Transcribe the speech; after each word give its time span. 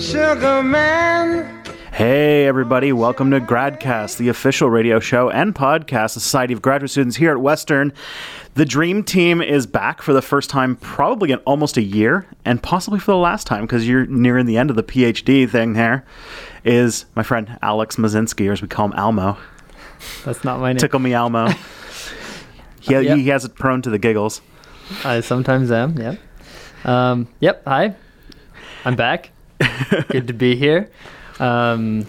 Sugar 0.00 0.62
Man. 0.62 1.62
Hey, 1.92 2.46
everybody, 2.46 2.92
welcome 2.92 3.30
to 3.30 3.40
GradCast, 3.40 4.16
the 4.16 4.28
official 4.28 4.68
radio 4.68 4.98
show 4.98 5.30
and 5.30 5.54
podcast, 5.54 6.10
of 6.10 6.14
the 6.14 6.20
Society 6.20 6.52
of 6.52 6.60
Graduate 6.62 6.90
Students 6.90 7.16
here 7.16 7.30
at 7.30 7.38
Western. 7.38 7.92
The 8.54 8.64
Dream 8.64 9.04
Team 9.04 9.40
is 9.40 9.66
back 9.66 10.02
for 10.02 10.12
the 10.12 10.22
first 10.22 10.50
time, 10.50 10.76
probably 10.76 11.32
in 11.32 11.38
almost 11.40 11.76
a 11.76 11.82
year, 11.82 12.26
and 12.44 12.62
possibly 12.62 12.98
for 12.98 13.12
the 13.12 13.16
last 13.16 13.46
time 13.46 13.62
because 13.62 13.88
you're 13.88 14.06
nearing 14.06 14.46
the 14.46 14.58
end 14.58 14.70
of 14.70 14.76
the 14.76 14.82
PhD 14.82 15.48
thing 15.48 15.74
there. 15.74 16.04
Is 16.64 17.06
my 17.14 17.22
friend 17.22 17.58
Alex 17.62 17.96
Mazinski, 17.96 18.48
or 18.48 18.52
as 18.52 18.62
we 18.62 18.68
call 18.68 18.86
him, 18.86 18.92
Almo. 18.94 19.36
That's 20.24 20.44
not 20.44 20.60
my 20.60 20.72
name. 20.72 20.78
Tickle 20.78 21.00
me, 21.00 21.14
Almo. 21.14 21.48
he, 22.82 22.92
Yep. 22.92 23.16
he 23.18 23.28
has 23.28 23.44
it 23.44 23.54
prone 23.54 23.82
to 23.82 23.90
the 23.90 23.98
giggles. 23.98 24.40
I 25.04 25.20
sometimes 25.20 25.70
am. 25.70 25.96
Yep. 25.96 26.18
Um, 26.84 27.28
yep. 27.40 27.62
Hi. 27.66 27.94
I'm 28.84 28.96
back. 28.96 29.30
Good 30.08 30.26
to 30.26 30.32
be 30.32 30.56
here. 30.56 30.90
Um, 31.38 32.06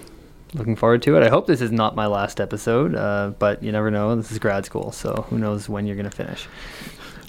looking 0.55 0.75
forward 0.75 1.01
to 1.03 1.15
it. 1.17 1.23
I 1.23 1.29
hope 1.29 1.45
this 1.48 1.62
is 1.62 1.71
not 1.71 1.95
my 1.95 2.07
last 2.07 2.41
episode, 2.41 2.95
uh, 2.95 3.31
but 3.38 3.62
you 3.62 3.71
never 3.71 3.91
know. 3.91 4.15
This 4.15 4.31
is 4.31 4.39
grad 4.39 4.65
school, 4.65 4.91
so 4.91 5.25
who 5.29 5.38
knows 5.38 5.70
when 5.70 5.85
you're 5.85 5.95
going 5.95 6.09
to 6.09 6.15
finish. 6.15 6.48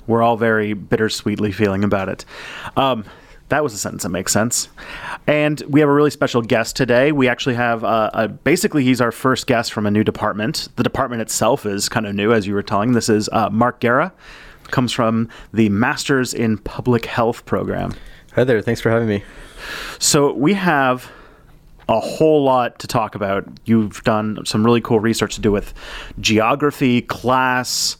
We're 0.06 0.22
all 0.22 0.36
very 0.36 0.72
bittersweetly 0.74 1.52
feeling 1.52 1.84
about 1.84 2.08
it. 2.08 2.24
Um, 2.77 3.05
that 3.48 3.62
was 3.62 3.75
a 3.75 3.79
sentence 3.79 4.03
that 4.05 4.09
makes 4.09 4.33
sense. 4.33 4.69
And 5.27 5.61
we 5.69 5.80
have 5.80 5.89
a 5.89 5.93
really 5.93 6.11
special 6.11 6.43
guest 6.43 6.77
today. 6.77 7.12
We 7.12 7.29
actually 7.29 7.55
have, 7.57 7.84
uh, 7.84 8.11
a, 8.12 8.29
basically, 8.29 8.84
he's 8.84 9.01
our 9.01 9.12
first 9.12 9.47
guest 9.47 9.73
from 9.73 9.87
a 9.87 9.91
new 9.91 10.03
department. 10.03 10.69
The 10.77 10.83
department 10.83 11.23
itself 11.23 11.67
is 11.67 11.89
kind 11.89 12.07
of 12.07 12.15
new, 12.15 12.33
as 12.33 12.47
you 12.47 12.55
were 12.55 12.62
telling. 12.62 12.93
This 12.93 13.09
is 13.09 13.29
uh, 13.33 13.51
Mark 13.51 13.80
Guerra, 13.80 14.12
comes 14.70 14.93
from 14.93 15.29
the 15.53 15.69
Masters 15.69 16.33
in 16.33 16.59
Public 16.59 17.05
Health 17.05 17.45
program. 17.45 17.95
Hi 18.34 18.45
there. 18.45 18.61
Thanks 18.62 18.81
for 18.81 18.91
having 18.91 19.09
me. 19.09 19.23
So 19.98 20.33
we 20.33 20.55
have 20.55 21.11
a 21.89 22.01
whole 22.01 22.42
lot 22.42 22.79
to 22.79 22.86
talk 22.86 23.14
about. 23.14 23.47
You've 23.67 24.03
done 24.05 24.45
some 24.47 24.64
really 24.64 24.81
cool 24.81 25.01
research 25.01 25.34
to 25.34 25.41
do 25.41 25.53
with 25.53 25.75
geography, 26.19 27.03
class, 27.03 27.98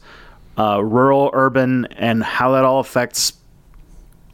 uh, 0.57 0.83
rural, 0.83 1.29
urban, 1.33 1.85
and 1.91 2.23
how 2.23 2.51
that 2.53 2.65
all 2.65 2.79
affects 2.79 3.33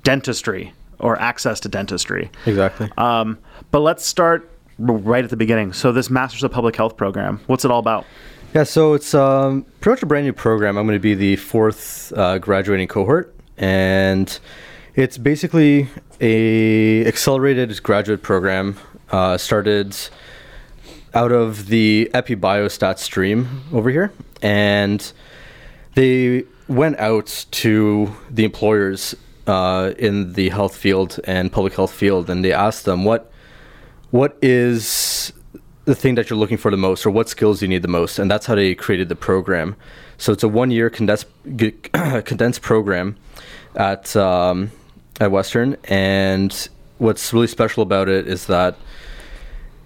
dentistry 0.03 0.73
or 1.01 1.19
access 1.19 1.59
to 1.61 1.69
dentistry. 1.69 2.31
Exactly. 2.45 2.89
Um, 2.97 3.37
but 3.71 3.79
let's 3.81 4.05
start 4.05 4.49
right 4.77 5.23
at 5.23 5.29
the 5.29 5.37
beginning. 5.37 5.73
So 5.73 5.91
this 5.91 6.09
Masters 6.09 6.43
of 6.43 6.51
Public 6.51 6.75
Health 6.75 6.97
program, 6.97 7.41
what's 7.47 7.65
it 7.65 7.71
all 7.71 7.79
about? 7.79 8.05
yeah, 8.53 8.63
so 8.63 8.93
it's 8.93 9.13
um, 9.13 9.65
pretty 9.79 9.95
much 9.95 10.03
a 10.03 10.05
brand 10.05 10.25
new 10.25 10.33
program. 10.33 10.77
I'm 10.77 10.85
going 10.85 10.97
to 10.97 11.01
be 11.01 11.15
the 11.15 11.37
fourth 11.37 12.11
uh, 12.15 12.37
graduating 12.37 12.87
cohort, 12.87 13.33
and 13.57 14.39
it's 14.95 15.17
basically 15.17 15.87
a 16.19 17.05
accelerated 17.05 17.81
graduate 17.81 18.21
program 18.21 18.77
uh, 19.11 19.37
started 19.37 19.95
out 21.13 21.31
of 21.31 21.67
the 21.67 22.09
EpiBiostat 22.13 22.97
stream 22.97 23.63
over 23.71 23.89
here, 23.89 24.11
and 24.41 25.13
they 25.95 26.43
went 26.67 26.99
out 26.99 27.45
to 27.51 28.13
the 28.29 28.43
employers 28.43 29.15
uh, 29.47 29.93
in 29.97 30.33
the 30.33 30.49
health 30.49 30.75
field 30.75 31.19
and 31.25 31.51
public 31.51 31.73
health 31.73 31.93
field, 31.93 32.29
and 32.29 32.43
they 32.43 32.53
asked 32.53 32.85
them 32.85 33.03
what 33.03 33.31
what 34.11 34.37
is 34.41 35.31
the 35.85 35.95
thing 35.95 36.15
that 36.15 36.29
you're 36.29 36.37
looking 36.37 36.57
for 36.57 36.69
the 36.69 36.77
most, 36.77 37.05
or 37.05 37.11
what 37.11 37.29
skills 37.29 37.61
you 37.61 37.67
need 37.67 37.81
the 37.81 37.87
most, 37.87 38.19
and 38.19 38.29
that's 38.29 38.45
how 38.45 38.55
they 38.55 38.75
created 38.75 39.09
the 39.09 39.15
program. 39.15 39.75
So 40.17 40.31
it's 40.31 40.43
a 40.43 40.47
one-year 40.47 40.89
condensed 40.89 41.25
condensed 42.25 42.61
program 42.61 43.17
at 43.75 44.15
um, 44.15 44.71
at 45.19 45.31
Western, 45.31 45.77
and 45.85 46.69
what's 46.97 47.33
really 47.33 47.47
special 47.47 47.81
about 47.83 48.09
it 48.09 48.27
is 48.27 48.45
that 48.45 48.77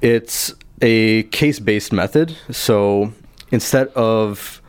it's 0.02 0.54
a 0.82 1.24
case-based 1.24 1.94
method. 1.94 2.36
So 2.52 3.14
instead 3.52 3.88
of 3.90 4.62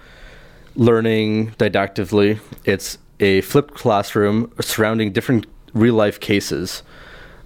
learning 0.76 1.52
didactically, 1.58 2.38
it's 2.64 2.98
a 3.20 3.40
flipped 3.42 3.74
classroom 3.74 4.52
surrounding 4.60 5.12
different 5.12 5.46
real-life 5.72 6.20
cases 6.20 6.82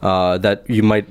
uh, 0.03 0.39
that 0.39 0.69
you 0.69 0.83
might 0.83 1.09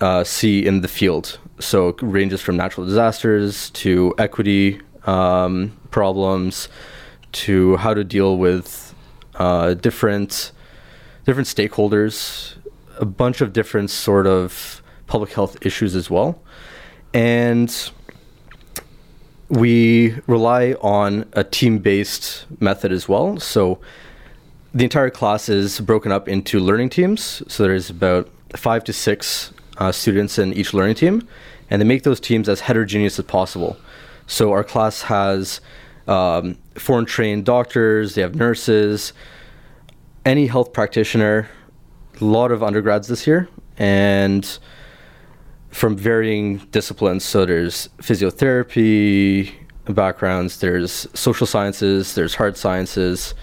uh, 0.00 0.24
see 0.24 0.66
in 0.66 0.80
the 0.80 0.88
field. 0.88 1.38
So 1.58 1.88
it 1.88 1.96
ranges 2.02 2.42
from 2.42 2.56
natural 2.56 2.86
disasters 2.86 3.70
to 3.70 4.14
equity 4.18 4.80
um, 5.06 5.76
problems 5.90 6.68
to 7.32 7.76
how 7.76 7.94
to 7.94 8.04
deal 8.04 8.36
with 8.36 8.94
uh, 9.36 9.74
different 9.74 10.52
different 11.24 11.48
stakeholders, 11.48 12.54
a 12.98 13.04
bunch 13.04 13.40
of 13.40 13.52
different 13.52 13.90
sort 13.90 14.26
of 14.26 14.80
public 15.06 15.32
health 15.32 15.56
issues 15.62 15.96
as 15.96 16.08
well, 16.08 16.40
and 17.12 17.90
we 19.48 20.14
rely 20.26 20.72
on 20.80 21.28
a 21.32 21.44
team-based 21.44 22.46
method 22.60 22.92
as 22.92 23.08
well. 23.08 23.38
So 23.38 23.78
the 24.74 24.84
entire 24.84 25.10
class 25.10 25.48
is 25.48 25.80
broken 25.80 26.12
up 26.12 26.28
into 26.28 26.58
learning 26.60 26.90
teams. 26.90 27.42
So 27.48 27.62
there's 27.62 27.90
about 27.90 28.28
five 28.56 28.84
to 28.84 28.92
six 28.92 29.52
uh, 29.78 29.92
students 29.92 30.38
in 30.38 30.52
each 30.52 30.74
learning 30.74 30.96
team, 30.96 31.26
and 31.70 31.80
they 31.80 31.86
make 31.86 32.02
those 32.02 32.20
teams 32.20 32.48
as 32.48 32.60
heterogeneous 32.60 33.18
as 33.18 33.24
possible. 33.24 33.76
So 34.26 34.52
our 34.52 34.64
class 34.64 35.02
has 35.02 35.60
um, 36.08 36.58
foreign 36.74 37.06
trained 37.06 37.44
doctors, 37.44 38.14
they 38.14 38.22
have 38.22 38.34
nurses, 38.34 39.12
any 40.24 40.46
health 40.46 40.72
practitioner, 40.72 41.48
a 42.20 42.24
lot 42.24 42.50
of 42.50 42.62
undergrads 42.62 43.08
this 43.08 43.26
year, 43.26 43.48
and 43.78 44.58
from 45.76 45.94
varying 45.94 46.56
disciplines. 46.70 47.22
So 47.22 47.44
there's 47.44 47.90
physiotherapy 47.98 49.52
backgrounds, 49.84 50.60
there's 50.60 51.06
social 51.12 51.46
sciences, 51.46 52.14
there's 52.14 52.34
hard 52.34 52.56
sciences. 52.56 53.34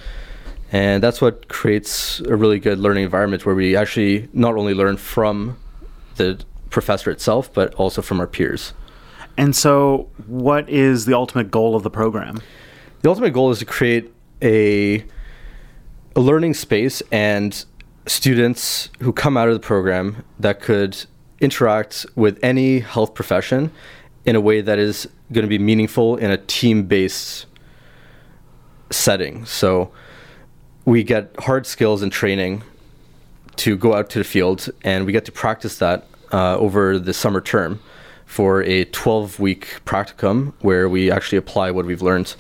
And 0.72 1.04
that's 1.04 1.22
what 1.22 1.48
creates 1.48 2.22
a 2.22 2.36
really 2.36 2.58
good 2.58 2.80
learning 2.80 3.04
environment 3.04 3.46
where 3.46 3.54
we 3.54 3.76
actually 3.76 4.30
not 4.34 4.56
only 4.56 4.74
learn 4.74 4.98
from 4.98 5.60
the 6.16 6.44
professor 6.72 7.12
itself, 7.12 7.54
but 7.54 7.72
also 7.76 8.02
from 8.02 8.20
our 8.20 8.26
peers. 8.26 8.74
And 9.38 9.56
so, 9.56 10.10
what 10.26 10.68
is 10.68 11.06
the 11.06 11.14
ultimate 11.14 11.52
goal 11.52 11.76
of 11.76 11.84
the 11.84 11.92
program? 11.92 12.42
The 13.04 13.10
ultimate 13.10 13.34
goal 13.34 13.52
is 13.52 13.60
to 13.60 13.66
create 13.66 14.12
a, 14.42 15.06
a 16.16 16.20
learning 16.20 16.56
space 16.56 17.04
and 17.12 17.64
students 18.08 18.90
who 19.02 19.14
come 19.14 19.38
out 19.38 19.50
of 19.50 19.54
the 19.54 19.60
program 19.60 20.24
that 20.40 20.60
could 20.62 21.06
interact 21.44 22.06
with 22.16 22.40
any 22.42 22.80
health 22.80 23.14
profession 23.14 23.72
in 24.26 24.36
a 24.36 24.42
way 24.42 24.62
that 24.62 24.80
is 24.80 25.08
going 25.32 25.44
to 25.44 25.50
be 25.50 25.60
meaningful 25.60 26.16
in 26.18 26.32
a 26.32 26.38
team 26.38 26.84
based 26.84 27.46
setting. 28.90 29.46
So 29.46 29.92
we 30.86 31.04
get 31.04 31.36
hard 31.40 31.66
skills 31.66 32.02
and 32.02 32.12
training 32.12 32.64
to 33.58 33.78
go 33.78 33.94
out 33.94 34.10
to 34.12 34.20
the 34.20 34.24
field, 34.24 34.70
and 34.84 35.06
we 35.06 35.12
get 35.12 35.26
to 35.26 35.32
practice 35.32 35.78
that 35.78 36.08
uh, 36.32 36.58
over 36.58 36.98
the 36.98 37.14
summer 37.14 37.42
term 37.42 37.80
for 38.26 38.64
a 38.64 38.86
12 38.86 39.40
week 39.40 39.80
practicum 39.86 40.54
where 40.62 40.90
we 40.90 41.12
actually 41.12 41.38
apply 41.38 41.70
what 41.70 41.86
we've 41.86 42.02
learned 42.02 42.36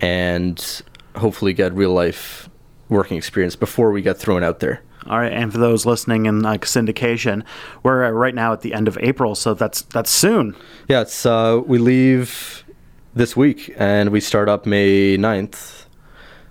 and 0.00 0.82
hopefully 1.16 1.52
get 1.52 1.72
real 1.74 1.92
life 1.92 2.48
working 2.88 3.16
experience 3.16 3.56
before 3.56 3.90
we 3.90 4.02
get 4.02 4.18
thrown 4.18 4.44
out 4.44 4.60
there. 4.60 4.82
All 5.06 5.18
right, 5.18 5.32
and 5.32 5.52
for 5.52 5.58
those 5.58 5.84
listening 5.84 6.26
in 6.26 6.40
like 6.40 6.64
syndication, 6.64 7.42
we're 7.82 8.12
right 8.12 8.34
now 8.34 8.52
at 8.52 8.60
the 8.60 8.72
end 8.72 8.86
of 8.88 8.96
April, 9.00 9.34
so 9.34 9.52
that's 9.54 9.82
that's 9.82 10.10
soon. 10.10 10.54
Yeah, 10.88 11.00
it's 11.02 11.26
uh, 11.26 11.60
we 11.66 11.78
leave 11.78 12.64
this 13.14 13.36
week 13.36 13.74
and 13.76 14.10
we 14.10 14.20
start 14.20 14.48
up 14.48 14.64
May 14.64 15.16
9th. 15.18 15.84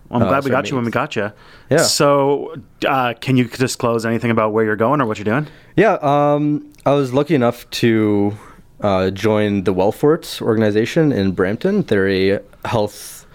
Well, 0.09 0.21
I'm 0.21 0.27
Uh, 0.27 0.29
glad 0.29 0.43
we 0.43 0.51
got 0.51 0.69
you 0.69 0.75
when 0.75 0.85
we 0.85 0.91
got 0.91 1.15
you. 1.15 1.31
Yeah. 1.69 1.77
So, 1.83 2.53
uh, 2.85 3.13
can 3.21 3.37
you 3.37 3.45
disclose 3.45 4.05
anything 4.05 4.29
about 4.29 4.51
where 4.51 4.65
you're 4.65 4.75
going 4.75 5.01
or 5.01 5.05
what 5.05 5.17
you're 5.17 5.23
doing? 5.25 5.47
Yeah, 5.77 5.97
um, 6.01 6.69
I 6.85 6.91
was 6.91 7.13
lucky 7.13 7.33
enough 7.33 7.67
to 7.81 8.37
uh, 8.81 9.09
join 9.11 9.63
the 9.63 9.73
Wellfort 9.73 10.41
organization 10.41 11.11
in 11.13 11.31
Brampton. 11.31 11.83
They're 11.83 12.09
a 12.09 12.39
health 12.65 13.25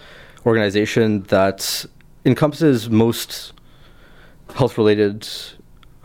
organization 0.44 1.22
that 1.24 1.86
encompasses 2.24 2.90
most 2.90 3.52
health-related 4.54 5.28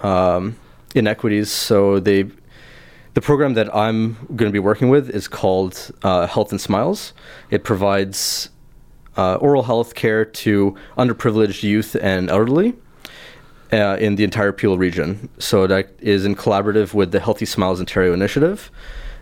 um, 0.01 0.57
inequities. 0.95 1.51
So 1.51 1.99
they, 1.99 2.25
the 3.13 3.21
program 3.21 3.53
that 3.53 3.73
I'm 3.75 4.15
going 4.35 4.49
to 4.49 4.53
be 4.53 4.59
working 4.59 4.89
with 4.89 5.09
is 5.09 5.27
called 5.27 5.91
uh, 6.03 6.27
Health 6.27 6.51
and 6.51 6.59
Smiles. 6.59 7.13
It 7.49 7.63
provides 7.63 8.49
uh, 9.17 9.35
oral 9.35 9.63
health 9.63 9.95
care 9.95 10.25
to 10.25 10.75
underprivileged 10.97 11.63
youth 11.63 11.95
and 12.01 12.29
elderly 12.29 12.73
uh, 13.71 13.97
in 13.99 14.15
the 14.15 14.23
entire 14.23 14.51
Peel 14.51 14.77
region. 14.77 15.29
So 15.39 15.67
that 15.67 15.95
is 15.99 16.25
in 16.25 16.35
collaborative 16.35 16.93
with 16.93 17.11
the 17.11 17.19
Healthy 17.19 17.45
Smiles 17.45 17.79
Ontario 17.79 18.13
initiative, 18.13 18.71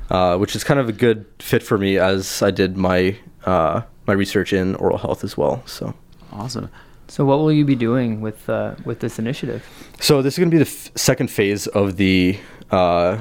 uh, 0.10 0.38
which 0.38 0.56
is 0.56 0.64
kind 0.64 0.80
of 0.80 0.90
a 0.90 0.94
good 0.94 1.26
fit 1.40 1.64
for 1.64 1.78
me 1.78 1.98
as 1.98 2.42
I 2.42 2.52
did 2.52 2.78
my 2.78 3.18
uh, 3.46 3.82
my 4.06 4.14
research 4.14 4.54
in 4.54 4.76
oral 4.76 4.98
health 4.98 5.24
as 5.24 5.38
well. 5.38 5.64
So. 5.66 5.94
Awesome. 6.32 6.70
So 7.10 7.26
what 7.26 7.40
will 7.40 7.52
you 7.52 7.66
be 7.66 7.76
doing 7.76 8.22
with 8.22 8.48
uh, 8.50 8.76
with 8.86 9.00
this 9.00 9.18
initiative? 9.18 9.66
So 10.00 10.22
this 10.22 10.36
is 10.36 10.40
going 10.40 10.52
to 10.52 10.58
be 10.58 10.64
the 10.64 10.70
f- 10.70 10.92
second 10.96 11.32
phase 11.32 11.66
of 11.66 11.98
the 11.98 12.38
uh, 12.70 13.20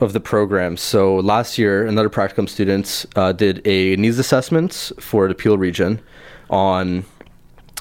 of 0.00 0.12
the 0.12 0.20
program. 0.20 0.76
So 0.76 1.16
last 1.16 1.56
year, 1.56 1.86
another 1.86 2.10
practicum 2.10 2.46
students 2.46 3.06
uh, 3.16 3.32
did 3.32 3.66
a 3.66 3.96
needs 3.96 4.18
assessment 4.18 4.92
for 5.00 5.28
the 5.28 5.34
Peel 5.34 5.56
region 5.56 6.00
on 6.50 7.04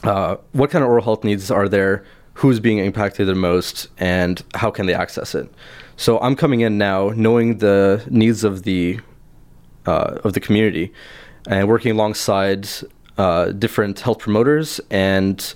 uh, 0.04 0.38
what 0.54 0.70
kind 0.70 0.84
of 0.84 0.90
oral 0.90 1.04
health 1.04 1.26
needs 1.26 1.52
are 1.52 1.68
there, 1.68 2.06
who's 2.36 2.62
being 2.62 2.78
impacted 2.78 3.28
the 3.28 3.36
most, 3.36 3.90
and 3.98 4.42
how 4.56 4.72
can 4.72 4.86
they 4.86 4.94
access 4.94 5.36
it. 5.36 5.52
So 5.98 6.18
I'm 6.22 6.38
coming 6.38 6.62
in 6.62 6.78
now, 6.78 7.10
knowing 7.10 7.58
the 7.58 8.06
needs 8.10 8.46
of 8.46 8.64
the 8.64 9.02
uh, 9.86 10.20
of 10.24 10.32
the 10.32 10.40
community, 10.40 10.94
and 11.46 11.68
working 11.68 11.92
alongside 11.92 12.70
uh, 13.20 13.52
different 13.52 14.00
health 14.00 14.20
promoters 14.20 14.80
and 14.90 15.54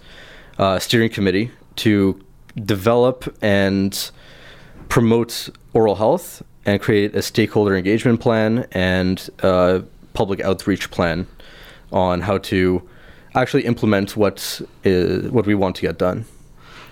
uh, 0.60 0.78
steering 0.78 1.10
committee 1.10 1.50
to 1.78 2.22
develop 2.66 3.34
and 3.42 4.12
promote 4.90 5.50
oral 5.74 5.96
health 5.96 6.44
and 6.66 6.82
create 6.82 7.16
a 7.16 7.22
stakeholder 7.22 7.76
engagement 7.76 8.20
plan 8.20 8.68
and 8.74 9.30
a 9.40 9.82
public 10.14 10.42
outreach 10.42 10.92
plan 10.92 11.26
on 11.92 12.22
how 12.22 12.38
to 12.38 12.88
actually 13.34 13.64
implement 13.66 14.18
what 14.18 14.62
is, 14.84 15.32
what 15.32 15.46
we 15.46 15.56
want 15.56 15.76
to 15.78 15.82
get 15.82 15.98
done. 15.98 16.26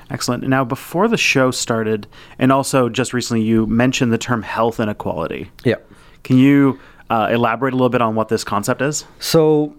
Excellent. 0.09 0.47
Now, 0.47 0.63
before 0.63 1.07
the 1.07 1.17
show 1.17 1.51
started, 1.51 2.07
and 2.39 2.51
also 2.51 2.87
just 2.87 3.13
recently, 3.13 3.43
you 3.43 3.67
mentioned 3.67 4.11
the 4.11 4.17
term 4.17 4.41
health 4.41 4.79
inequality. 4.79 5.51
Yeah. 5.65 5.75
Can 6.23 6.37
you 6.37 6.79
uh, 7.09 7.27
elaborate 7.29 7.73
a 7.73 7.75
little 7.75 7.89
bit 7.89 8.01
on 8.01 8.15
what 8.15 8.29
this 8.29 8.43
concept 8.43 8.81
is? 8.81 9.05
So, 9.19 9.75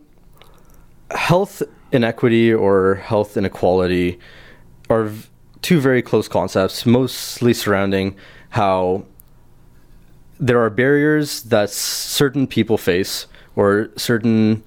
health 1.15 1.63
inequity 1.93 2.53
or 2.53 2.97
health 2.97 3.37
inequality 3.37 4.19
are 4.89 5.11
two 5.61 5.81
very 5.81 6.03
close 6.03 6.29
concepts, 6.29 6.85
mostly 6.85 7.55
surrounding 7.55 8.17
how 8.51 9.05
there 10.41 10.61
are 10.61 10.71
barriers 10.71 11.43
that 11.45 11.71
certain 11.71 12.47
people 12.47 12.77
face 12.77 13.27
or 13.55 13.91
certain 13.97 14.65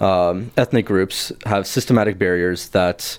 um, 0.00 0.50
ethnic 0.56 0.86
groups 0.86 1.32
have 1.44 1.66
systematic 1.66 2.18
barriers 2.18 2.68
that 2.70 3.18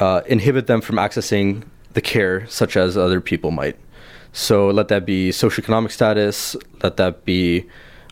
uh, 0.00 0.22
inhibit 0.26 0.66
them 0.66 0.80
from 0.80 0.96
accessing 0.96 1.62
the 1.92 2.00
care 2.00 2.46
such 2.48 2.76
as 2.76 2.96
other 2.96 3.20
people 3.20 3.50
might. 3.50 3.76
So 4.32 4.68
let 4.68 4.88
that 4.88 5.04
be 5.04 5.30
socioeconomic 5.30 5.90
status, 5.90 6.56
let 6.82 6.96
that 6.96 7.24
be 7.24 7.66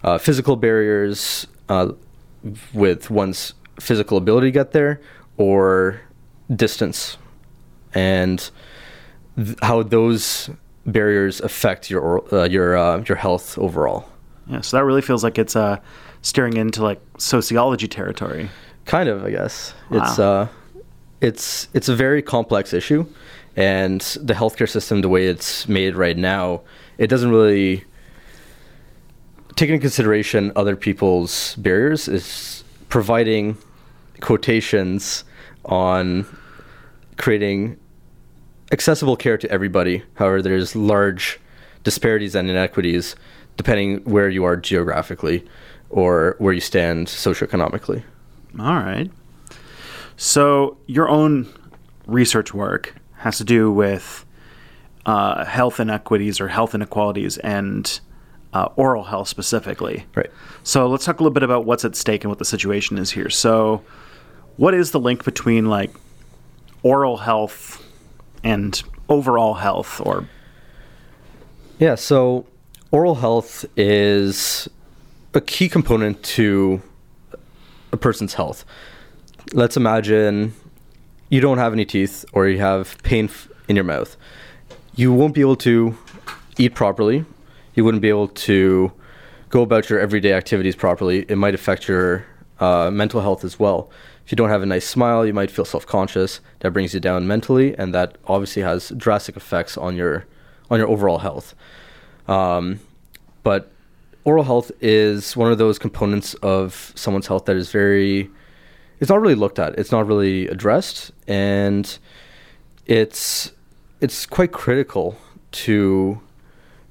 uh, 0.05 0.19
physical 0.19 0.57
barriers 0.57 1.47
uh, 1.69 1.93
with 2.73 3.11
one's 3.11 3.55
physical 3.81 4.19
ability 4.19 4.49
to 4.49 4.53
get 4.53 4.73
there, 4.73 5.01
or 5.37 6.01
distance, 6.55 7.17
and 7.95 8.51
th- 9.37 9.57
how 9.63 9.83
those 9.83 10.51
barriers 10.87 11.41
affect 11.41 11.91
your 11.91 12.23
uh, 12.35 12.45
your 12.45 12.77
uh, 12.77 13.03
your 13.09 13.17
health 13.17 13.59
overall. 13.59 14.09
Yeah, 14.47 14.61
so 14.63 14.77
that 14.77 14.85
really 14.85 15.03
feels 15.03 15.23
like 15.23 15.39
it's 15.39 15.55
uh, 15.55 15.79
steering 16.23 16.57
into 16.57 16.83
like 16.83 17.01
sociology 17.19 17.89
territory. 17.89 18.51
Kind 18.85 19.09
of, 19.09 19.25
I 19.25 19.31
guess. 19.31 19.75
Wow. 19.91 20.03
It's 20.03 20.19
uh, 20.19 20.49
it's 21.21 21.69
it's 21.75 21.89
a 21.89 21.95
very 21.95 22.23
complex 22.23 22.73
issue, 22.73 23.07
and 23.57 24.01
the 24.21 24.35
healthcare 24.35 24.69
system, 24.69 25.03
the 25.03 25.09
way 25.09 25.27
it's 25.27 25.69
made 25.69 25.95
right 25.95 26.17
now, 26.17 26.63
it 26.99 27.07
doesn't 27.09 27.31
really 27.31 27.85
take 29.61 29.69
into 29.69 29.79
consideration 29.79 30.51
other 30.57 30.75
people's 30.75 31.55
barriers. 31.57 32.09
Is 32.09 32.65
providing 32.89 33.59
quotations 34.21 35.23
on 35.67 36.25
creating 37.19 37.79
accessible 38.73 39.17
care 39.17 39.37
to 39.37 39.51
everybody. 39.51 40.03
However, 40.15 40.41
there's 40.41 40.75
large 40.75 41.39
disparities 41.85 42.35
and 42.35 42.49
inequities 42.49 43.17
depending 43.59 43.99
where 44.05 44.31
you 44.31 44.45
are 44.45 44.57
geographically 44.57 45.47
or 45.91 46.37
where 46.39 46.55
you 46.55 46.61
stand 46.61 47.09
socioeconomically. 47.09 48.03
All 48.59 48.77
right. 48.77 49.11
So 50.17 50.79
your 50.87 51.11
own 51.11 51.53
research 52.07 52.55
work 52.55 52.95
has 53.17 53.37
to 53.37 53.45
do 53.45 53.71
with 53.71 54.25
uh, 55.05 55.45
health 55.45 55.79
inequities 55.79 56.41
or 56.41 56.49
health 56.49 56.75
inequalities 56.75 57.37
and 57.39 58.01
uh, 58.53 58.69
oral 58.77 59.05
health 59.05 59.29
specifically. 59.29 60.07
Right. 60.15 60.31
So 60.63 60.89
let's 60.89 61.05
talk 61.05 61.21
a 61.21 61.23
little 61.23 61.35
bit 61.35 61.43
about 61.43 61.65
what's 61.65 61.85
at 61.85 61.97
stake 61.97 62.25
and 62.25 62.31
what 62.31 62.39
the 62.39 62.45
situation 62.45 62.99
is 62.99 63.11
here. 63.11 63.31
So, 63.31 63.83
what 64.57 64.75
is 64.75 64.91
the 64.91 65.01
link 65.01 65.25
between 65.25 65.67
like 65.67 65.91
oral 66.83 67.19
health 67.19 67.85
and 68.43 68.83
overall 69.09 69.55
health, 69.55 70.01
or 70.05 70.27
Yeah, 71.79 71.95
so 71.95 72.47
oral 72.91 73.17
health 73.17 73.65
is 73.77 74.69
a 75.35 75.41
key 75.41 75.69
component 75.69 76.23
to 76.23 76.83
a 77.93 77.97
person's 77.97 78.35
health. 78.35 78.65
Let's 79.53 79.77
imagine 79.77 80.55
you 81.29 81.41
don't 81.41 81.59
have 81.59 81.73
any 81.73 81.85
teeth 81.85 82.25
or 82.33 82.49
you 82.49 82.59
have 82.59 83.01
pain 83.03 83.31
in 83.69 83.77
your 83.77 83.85
mouth. 83.85 84.17
You 84.95 85.13
won't 85.13 85.35
be 85.35 85.41
able 85.41 85.57
to 85.57 85.97
eat 86.59 86.75
properly. 86.75 87.25
You 87.75 87.85
wouldn't 87.85 88.03
be 88.03 88.09
able 88.09 88.29
to 88.29 88.93
go 89.49 89.63
about 89.63 89.91
your 89.91 90.01
everyday 90.01 90.33
activities 90.33 90.77
properly. 90.77 91.25
It 91.29 91.37
might 91.37 91.55
affect 91.55 91.89
your 91.89 92.25
uh, 92.59 92.91
mental 92.91 93.21
health 93.21 93.45
as 93.45 93.59
well. 93.59 93.91
If 94.25 94.33
you 94.33 94.37
don't 94.37 94.51
have 94.51 94.63
a 94.63 94.67
nice 94.67 94.87
smile, 94.87 95.27
you 95.27 95.33
might 95.33 95.51
feel 95.51 95.65
self-conscious. 95.65 96.41
That 96.61 96.73
brings 96.73 96.95
you 96.95 97.01
down 97.01 97.27
mentally, 97.27 97.77
and 97.77 97.95
that 97.95 98.17
obviously 98.27 98.63
has 98.63 98.91
drastic 98.97 99.37
effects 99.37 99.77
on 99.77 99.97
your 99.97 100.27
on 100.71 100.79
your 100.79 100.89
overall 100.89 101.19
health. 101.19 101.55
Um, 102.29 102.79
but 103.43 103.73
oral 104.25 104.45
health 104.45 104.71
is 104.81 105.37
one 105.37 105.51
of 105.51 105.59
those 105.59 105.79
components 105.79 106.35
of 106.35 106.93
someone's 106.95 107.27
health 107.27 107.47
that 107.47 107.57
is 107.57 107.71
very 107.71 108.31
it's 109.01 109.09
not 109.09 109.21
really 109.21 109.35
looked 109.35 109.59
at 109.59 109.79
it's 109.79 109.91
not 109.91 110.07
really 110.07 110.47
addressed 110.49 111.11
and 111.27 111.99
it's 112.87 113.53
it's 114.01 114.27
quite 114.27 114.53
critical 114.53 115.17
to 115.53 116.21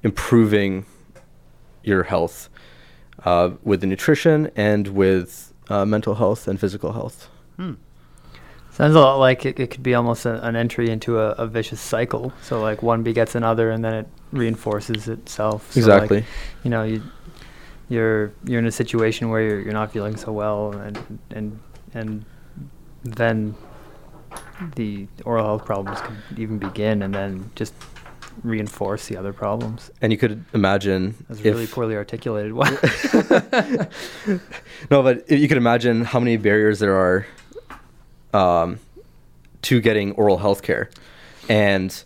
improving 0.02 0.86
your 1.82 2.04
health 2.04 2.48
uh, 3.24 3.50
with 3.62 3.80
the 3.80 3.86
nutrition 3.86 4.50
and 4.56 4.88
with 4.88 5.52
uh, 5.68 5.84
mental 5.84 6.16
health 6.16 6.48
and 6.48 6.58
physical 6.58 6.92
health 6.92 7.28
Sounds 8.80 8.94
a 8.94 9.00
lot 9.00 9.16
like 9.16 9.44
it, 9.44 9.60
it 9.60 9.70
could 9.70 9.82
be 9.82 9.94
almost 9.94 10.24
a, 10.24 10.42
an 10.46 10.56
entry 10.56 10.88
into 10.88 11.18
a, 11.18 11.32
a 11.32 11.46
vicious 11.46 11.80
cycle. 11.80 12.32
So 12.40 12.62
like 12.62 12.82
one 12.82 13.02
begets 13.02 13.34
another, 13.34 13.70
and 13.70 13.84
then 13.84 13.92
it 13.92 14.08
reinforces 14.32 15.06
itself. 15.06 15.72
So, 15.72 15.80
like, 15.80 16.02
exactly 16.02 16.24
you 16.64 16.70
know, 16.70 16.84
you 16.84 17.02
you're 17.90 18.32
you're 18.44 18.58
in 18.58 18.66
a 18.66 18.72
situation 18.72 19.28
where 19.28 19.42
you're, 19.42 19.60
you're 19.60 19.72
not 19.74 19.92
feeling 19.92 20.16
so 20.16 20.32
well, 20.32 20.72
and 20.72 21.18
and 21.30 21.60
and 21.92 22.24
then 23.02 23.54
the 24.76 25.06
oral 25.26 25.44
health 25.44 25.66
problems 25.66 26.00
can 26.00 26.16
even 26.38 26.58
begin, 26.58 27.02
and 27.02 27.12
then 27.12 27.50
just 27.56 27.74
reinforce 28.42 29.06
the 29.06 29.16
other 29.16 29.32
problems. 29.32 29.90
and 30.00 30.12
you 30.12 30.18
could 30.18 30.44
imagine 30.54 31.14
That's 31.28 31.40
if 31.40 31.46
really 31.46 31.66
poorly 31.66 31.96
articulated. 31.96 32.52
One. 32.52 32.78
no, 34.90 35.02
but 35.02 35.30
you 35.30 35.48
could 35.48 35.56
imagine 35.56 36.04
how 36.04 36.18
many 36.20 36.36
barriers 36.36 36.78
there 36.78 36.96
are 36.96 37.26
um, 38.32 38.78
to 39.62 39.80
getting 39.80 40.12
oral 40.12 40.38
health 40.38 40.62
care. 40.62 40.90
And 41.48 42.02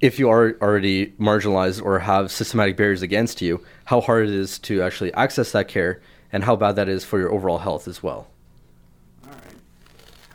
if 0.00 0.18
you 0.18 0.28
are 0.30 0.56
already 0.60 1.08
marginalized 1.12 1.82
or 1.84 1.98
have 2.00 2.30
systematic 2.30 2.76
barriers 2.76 3.02
against 3.02 3.40
you, 3.42 3.64
how 3.86 4.00
hard 4.00 4.28
it 4.28 4.34
is 4.34 4.58
to 4.60 4.82
actually 4.82 5.12
access 5.14 5.52
that 5.52 5.68
care 5.68 6.00
and 6.32 6.44
how 6.44 6.56
bad 6.56 6.76
that 6.76 6.88
is 6.88 7.04
for 7.04 7.18
your 7.18 7.32
overall 7.32 7.58
health 7.58 7.88
as 7.88 8.02
well. 8.02 8.28
all 9.24 9.30
right. 9.30 9.40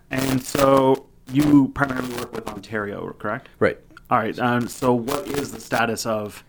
And 0.10 0.44
so 0.44 1.06
you 1.32 1.70
primarily 1.70 2.14
work 2.16 2.34
with 2.34 2.48
Ontario, 2.48 3.14
correct? 3.20 3.50
Right. 3.60 3.78
All 4.14 4.20
right. 4.20 4.38
Um, 4.38 4.68
so 4.68 4.94
what 4.94 5.28
is 5.28 5.52
the 5.54 5.60
status 5.60 6.06
of 6.06 6.44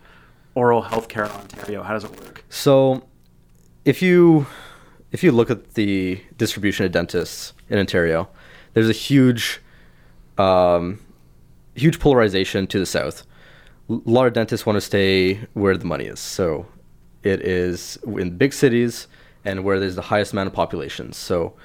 oral 0.53 0.83
health 0.83 1.07
care 1.07 1.25
in 1.25 1.31
Ontario? 1.31 1.81
How 1.81 1.93
does 1.93 2.03
it 2.03 2.11
work? 2.11 2.45
So 2.47 3.07
if 3.85 4.03
you 4.03 4.45
if 5.11 5.23
you 5.23 5.31
look 5.31 5.49
at 5.49 5.73
the 5.73 6.21
distribution 6.37 6.85
of 6.85 6.91
dentists 6.91 7.53
in 7.67 7.79
Ontario, 7.79 8.29
there's 8.75 8.87
a 8.87 8.93
huge 8.93 9.61
um, 10.37 10.99
huge 11.73 11.99
polarization 11.99 12.67
to 12.67 12.77
the 12.77 12.85
south. 12.85 13.25
A 13.89 13.93
lot 14.05 14.27
of 14.27 14.33
dentists 14.33 14.67
want 14.67 14.77
to 14.77 14.81
stay 14.81 15.39
where 15.53 15.75
the 15.75 15.85
money 15.85 16.05
is. 16.05 16.19
So 16.19 16.67
it 17.23 17.41
is 17.41 17.97
in 18.05 18.37
big 18.37 18.53
cities 18.53 19.07
and 19.43 19.63
where 19.63 19.79
there's 19.79 19.95
the 19.95 20.03
highest 20.03 20.33
amount 20.33 20.45
of 20.45 20.53
populations. 20.53 21.17
So 21.17 21.55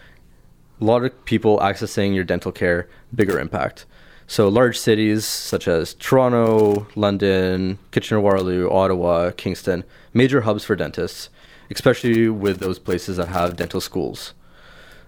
a 0.80 0.84
lot 0.84 1.04
of 1.04 1.26
people 1.26 1.58
accessing 1.58 2.14
your 2.14 2.24
dental 2.24 2.52
care, 2.52 2.88
bigger 3.14 3.38
impact. 3.38 3.84
So 4.30 4.48
large 4.48 4.78
cities 4.78 5.24
such 5.24 5.66
as 5.66 5.94
Toronto, 5.94 6.86
London, 6.94 7.80
Kitchener-Waterloo, 7.90 8.70
Ottawa, 8.70 9.32
Kingston, 9.32 9.82
major 10.14 10.42
hubs 10.42 10.62
for 10.64 10.76
dentists. 10.76 11.30
especially 11.70 12.28
with 12.28 12.58
those 12.58 12.78
places 12.78 13.16
that 13.16 13.28
have 13.28 13.56
dental 13.56 13.80
schools. 13.80 14.34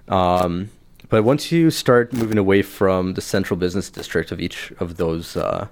Um, 0.09 0.71
but 1.09 1.25
once 1.25 1.53
you 1.53 1.71
start 1.71 2.13
moving 2.13 2.39
away 2.39 2.63
from 2.63 3.15
the 3.15 3.21
central 3.21 3.59
business 3.59 3.91
district 3.91 4.33
of 4.33 4.41
each 4.41 4.73
of 4.79 4.97
those 4.97 5.37
uh, 5.37 5.69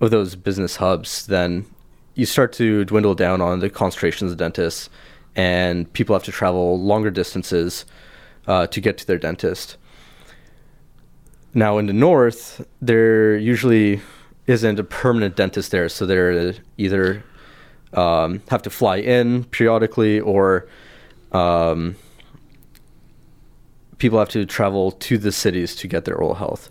of 0.00 0.10
those 0.10 0.34
business 0.34 0.76
hubs, 0.76 1.26
then 1.26 1.66
you 2.14 2.26
start 2.26 2.52
to 2.54 2.84
dwindle 2.84 3.14
down 3.14 3.40
on 3.40 3.60
the 3.60 3.70
concentrations 3.70 4.32
of 4.32 4.38
dentists, 4.38 4.90
and 5.36 5.90
people 5.92 6.14
have 6.14 6.24
to 6.24 6.32
travel 6.32 6.78
longer 6.78 7.10
distances 7.10 7.84
uh, 8.46 8.66
to 8.66 8.80
get 8.80 8.98
to 8.98 9.06
their 9.06 9.18
dentist. 9.18 9.76
Now, 11.52 11.78
in 11.78 11.86
the 11.86 11.92
north, 11.92 12.64
there 12.80 13.36
usually 13.36 14.00
isn't 14.46 14.78
a 14.78 14.84
permanent 14.84 15.36
dentist 15.36 15.70
there, 15.70 15.88
so 15.88 16.06
they're 16.06 16.54
either 16.76 17.24
um, 17.92 18.42
have 18.48 18.62
to 18.62 18.70
fly 18.70 18.98
in 18.98 19.44
periodically 19.44 20.20
or 20.20 20.68
um, 21.32 21.96
people 23.98 24.18
have 24.18 24.28
to 24.30 24.44
travel 24.46 24.92
to 24.92 25.18
the 25.18 25.32
cities 25.32 25.74
to 25.76 25.88
get 25.88 26.04
their 26.04 26.16
oral 26.16 26.34
health. 26.34 26.70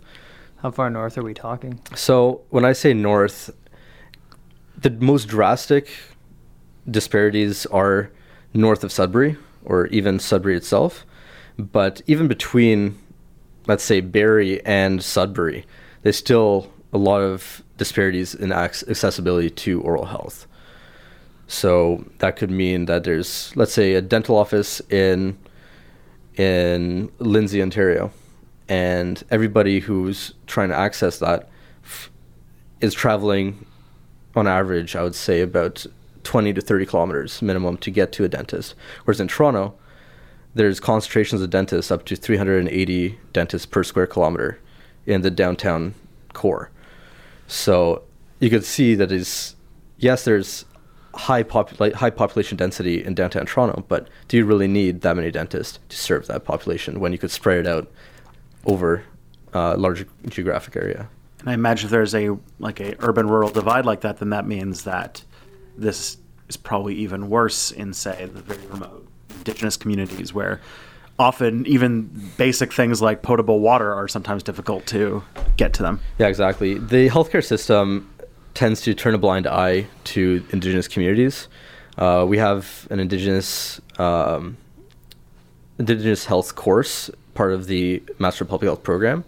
How 0.56 0.70
far 0.70 0.90
north 0.90 1.16
are 1.16 1.22
we 1.22 1.32
talking? 1.32 1.80
So 1.94 2.42
when 2.50 2.64
I 2.64 2.72
say 2.72 2.92
north, 2.92 3.50
the 4.76 4.90
most 4.90 5.28
drastic 5.28 5.90
disparities 6.90 7.66
are 7.66 8.10
north 8.52 8.84
of 8.84 8.92
Sudbury 8.92 9.36
or 9.64 9.86
even 9.86 10.18
Sudbury 10.18 10.56
itself. 10.56 11.06
But 11.58 12.02
even 12.06 12.28
between, 12.28 12.98
let's 13.70 13.84
say, 13.84 14.00
Barrie 14.00 14.60
and 14.66 15.00
Sudbury, 15.00 15.64
there's 16.02 16.16
still 16.16 16.72
a 16.92 16.98
lot 16.98 17.20
of 17.20 17.62
disparities 17.78 18.34
in 18.34 18.50
accessibility 18.50 19.48
to 19.48 19.80
oral 19.82 20.06
health. 20.06 20.48
So 21.46 22.04
that 22.18 22.34
could 22.34 22.50
mean 22.50 22.86
that 22.86 23.04
there's, 23.04 23.52
let's 23.54 23.72
say, 23.72 23.94
a 23.94 24.02
dental 24.02 24.36
office 24.36 24.82
in 24.90 25.38
in 26.34 27.12
Lindsay, 27.20 27.62
Ontario, 27.62 28.10
and 28.68 29.22
everybody 29.30 29.78
who's 29.78 30.34
trying 30.48 30.70
to 30.70 30.76
access 30.76 31.18
that 31.18 31.48
f- 31.84 32.10
is 32.80 32.92
traveling 32.92 33.66
on 34.34 34.48
average, 34.48 34.96
I 34.96 35.04
would 35.04 35.14
say 35.14 35.42
about 35.42 35.86
20 36.24 36.54
to 36.54 36.60
30 36.60 36.86
kilometers 36.86 37.40
minimum 37.40 37.76
to 37.78 37.90
get 37.92 38.10
to 38.12 38.24
a 38.24 38.28
dentist. 38.28 38.74
Whereas 39.04 39.20
in 39.20 39.28
Toronto, 39.28 39.74
there's 40.54 40.80
concentrations 40.80 41.42
of 41.42 41.50
dentists 41.50 41.90
up 41.90 42.04
to 42.06 42.16
380 42.16 43.18
dentists 43.32 43.66
per 43.66 43.84
square 43.84 44.06
kilometer 44.06 44.58
in 45.06 45.22
the 45.22 45.30
downtown 45.30 45.94
core. 46.32 46.70
So 47.46 48.02
you 48.38 48.50
could 48.50 48.64
see 48.64 48.94
that 48.94 49.12
is 49.12 49.54
yes, 49.98 50.24
there's 50.24 50.64
high 51.14 51.42
popula- 51.42 51.92
high 51.92 52.10
population 52.10 52.56
density 52.56 53.04
in 53.04 53.14
downtown 53.14 53.46
Toronto, 53.46 53.84
but 53.88 54.08
do 54.28 54.36
you 54.36 54.44
really 54.44 54.68
need 54.68 55.00
that 55.02 55.16
many 55.16 55.30
dentists 55.30 55.78
to 55.88 55.96
serve 55.96 56.26
that 56.28 56.44
population 56.44 57.00
when 57.00 57.12
you 57.12 57.18
could 57.18 57.30
spread 57.30 57.58
it 57.58 57.66
out 57.66 57.90
over 58.66 59.04
a 59.52 59.76
larger 59.76 60.06
geographic 60.28 60.76
area? 60.76 61.08
And 61.40 61.50
I 61.50 61.54
imagine 61.54 61.86
if 61.86 61.90
there's 61.90 62.14
a 62.14 62.36
like 62.58 62.80
a 62.80 62.94
urban 63.00 63.28
rural 63.28 63.50
divide 63.50 63.86
like 63.86 64.02
that, 64.02 64.18
then 64.18 64.30
that 64.30 64.46
means 64.46 64.84
that 64.84 65.22
this 65.76 66.18
is 66.48 66.56
probably 66.56 66.94
even 66.96 67.28
worse 67.28 67.70
in 67.70 67.92
say 67.92 68.26
the 68.26 68.42
very 68.42 68.66
remote 68.66 69.09
indigenous 69.40 69.76
communities 69.76 70.32
where 70.32 70.60
often 71.18 71.66
even 71.66 72.08
basic 72.38 72.72
things 72.72 73.02
like 73.02 73.22
potable 73.22 73.60
water 73.60 73.92
are 73.92 74.08
sometimes 74.08 74.42
difficult 74.42 74.86
to 74.86 75.22
get 75.56 75.74
to 75.74 75.82
them. 75.82 76.00
Yeah, 76.18 76.28
exactly. 76.28 76.78
The 76.78 77.08
healthcare 77.10 77.44
system 77.44 78.08
tends 78.54 78.80
to 78.82 78.94
turn 78.94 79.14
a 79.14 79.18
blind 79.18 79.46
eye 79.46 79.86
to 80.04 80.44
indigenous 80.50 80.88
communities. 80.88 81.48
Uh, 81.98 82.24
we 82.26 82.38
have 82.38 82.88
an 82.90 83.00
indigenous 83.00 83.80
um, 83.98 84.56
indigenous 85.78 86.24
health 86.24 86.54
course, 86.54 87.10
part 87.34 87.52
of 87.52 87.66
the 87.66 88.02
Master 88.18 88.44
of 88.44 88.50
Public 88.50 88.68
Health 88.68 88.82
program, 88.82 89.24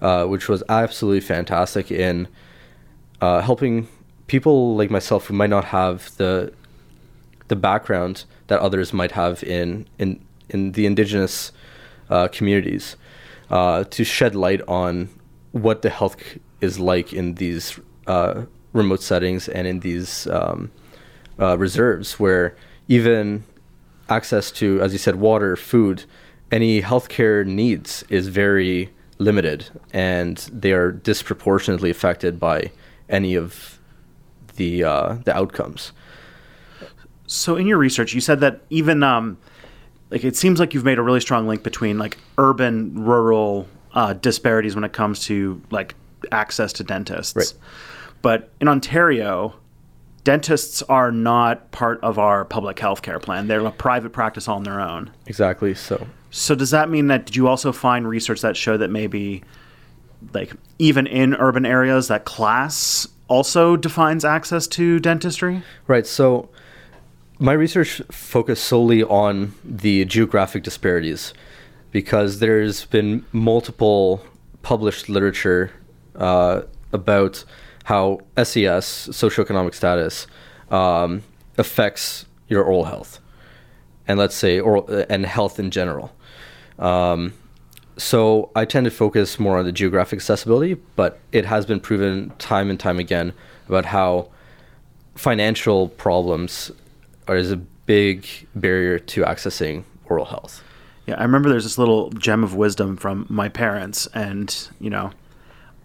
uh, 0.00 0.24
which 0.26 0.48
was 0.48 0.62
absolutely 0.68 1.20
fantastic 1.20 1.90
in 1.90 2.28
uh, 3.20 3.40
helping 3.40 3.88
people 4.26 4.76
like 4.76 4.90
myself 4.90 5.26
who 5.26 5.34
might 5.34 5.50
not 5.50 5.66
have 5.66 6.16
the 6.16 6.52
the 7.48 7.56
background 7.56 8.24
that 8.46 8.60
others 8.60 8.92
might 8.92 9.12
have 9.12 9.42
in 9.44 9.86
in 9.98 10.24
in 10.48 10.72
the 10.72 10.86
indigenous 10.86 11.52
uh, 12.10 12.28
communities 12.28 12.96
uh, 13.50 13.84
to 13.84 14.04
shed 14.04 14.34
light 14.34 14.60
on 14.68 15.08
what 15.52 15.82
the 15.82 15.90
health 15.90 16.16
is 16.60 16.78
like 16.78 17.12
in 17.12 17.34
these 17.34 17.78
uh, 18.06 18.42
remote 18.72 19.02
settings 19.02 19.48
and 19.48 19.66
in 19.66 19.80
these 19.80 20.26
um, 20.28 20.70
uh, 21.38 21.56
reserves 21.58 22.18
where 22.18 22.56
even 22.88 23.44
access 24.08 24.50
to, 24.50 24.80
as 24.80 24.92
you 24.92 24.98
said, 24.98 25.16
water, 25.16 25.56
food, 25.56 26.04
any 26.50 26.82
healthcare 26.82 27.46
needs 27.46 28.04
is 28.08 28.28
very 28.28 28.90
limited, 29.18 29.70
and 29.92 30.38
they 30.52 30.72
are 30.72 30.92
disproportionately 30.92 31.90
affected 31.90 32.38
by 32.38 32.70
any 33.08 33.34
of 33.34 33.78
the 34.56 34.84
uh, 34.84 35.14
the 35.24 35.34
outcomes. 35.34 35.92
So 37.26 37.56
in 37.56 37.66
your 37.66 37.78
research, 37.78 38.14
you 38.14 38.20
said 38.20 38.40
that 38.40 38.60
even 38.70 39.02
um, 39.02 39.38
like 40.10 40.24
it 40.24 40.36
seems 40.36 40.60
like 40.60 40.74
you've 40.74 40.84
made 40.84 40.98
a 40.98 41.02
really 41.02 41.20
strong 41.20 41.46
link 41.46 41.62
between 41.62 41.98
like 41.98 42.18
urban 42.38 43.04
rural 43.04 43.66
uh, 43.94 44.12
disparities 44.14 44.74
when 44.74 44.84
it 44.84 44.92
comes 44.92 45.24
to 45.26 45.60
like 45.70 45.94
access 46.32 46.72
to 46.74 46.84
dentists. 46.84 47.36
Right. 47.36 47.54
But 48.22 48.50
in 48.60 48.68
Ontario, 48.68 49.54
dentists 50.24 50.82
are 50.82 51.12
not 51.12 51.70
part 51.70 52.00
of 52.02 52.18
our 52.18 52.44
public 52.44 52.78
health 52.78 53.02
care 53.02 53.18
plan. 53.18 53.46
They're 53.48 53.64
a 53.64 53.70
private 53.70 54.12
practice 54.12 54.48
on 54.48 54.64
their 54.64 54.80
own. 54.80 55.10
Exactly. 55.26 55.74
So 55.74 56.06
So 56.30 56.54
does 56.54 56.70
that 56.70 56.90
mean 56.90 57.06
that 57.08 57.26
did 57.26 57.36
you 57.36 57.46
also 57.46 57.70
find 57.72 58.08
research 58.08 58.40
that 58.40 58.56
showed 58.56 58.78
that 58.78 58.90
maybe 58.90 59.44
like 60.32 60.52
even 60.78 61.06
in 61.06 61.34
urban 61.34 61.66
areas 61.66 62.08
that 62.08 62.24
class 62.24 63.06
also 63.28 63.76
defines 63.76 64.24
access 64.24 64.66
to 64.68 64.98
dentistry? 64.98 65.62
Right. 65.86 66.06
So 66.06 66.48
my 67.38 67.52
research 67.52 68.00
focused 68.10 68.64
solely 68.64 69.02
on 69.02 69.54
the 69.64 70.04
geographic 70.04 70.62
disparities 70.62 71.34
because 71.90 72.38
there's 72.38 72.84
been 72.86 73.24
multiple 73.32 74.24
published 74.62 75.08
literature 75.08 75.70
uh, 76.16 76.62
about 76.92 77.44
how 77.84 78.20
SES, 78.36 79.08
socioeconomic 79.10 79.74
status, 79.74 80.26
um, 80.70 81.22
affects 81.58 82.26
your 82.48 82.62
oral 82.62 82.84
health, 82.84 83.20
and 84.08 84.18
let's 84.18 84.34
say 84.34 84.58
oral 84.58 84.88
and 85.08 85.26
health 85.26 85.58
in 85.58 85.70
general. 85.70 86.14
Um, 86.78 87.34
so 87.96 88.50
I 88.56 88.64
tend 88.64 88.84
to 88.86 88.90
focus 88.90 89.38
more 89.38 89.58
on 89.58 89.64
the 89.64 89.72
geographic 89.72 90.18
accessibility, 90.18 90.74
but 90.96 91.20
it 91.30 91.44
has 91.44 91.66
been 91.66 91.78
proven 91.78 92.30
time 92.38 92.70
and 92.70 92.80
time 92.80 92.98
again 92.98 93.32
about 93.68 93.84
how 93.86 94.28
financial 95.14 95.88
problems 95.88 96.72
is 97.28 97.50
a 97.50 97.56
big 97.56 98.26
barrier 98.54 98.98
to 98.98 99.22
accessing 99.22 99.84
oral 100.06 100.24
health. 100.24 100.62
Yeah, 101.06 101.16
I 101.16 101.22
remember 101.22 101.50
there's 101.50 101.64
this 101.64 101.78
little 101.78 102.10
gem 102.10 102.42
of 102.44 102.54
wisdom 102.54 102.96
from 102.96 103.26
my 103.28 103.48
parents, 103.48 104.06
and 104.14 104.68
you 104.80 104.90
know, 104.90 105.10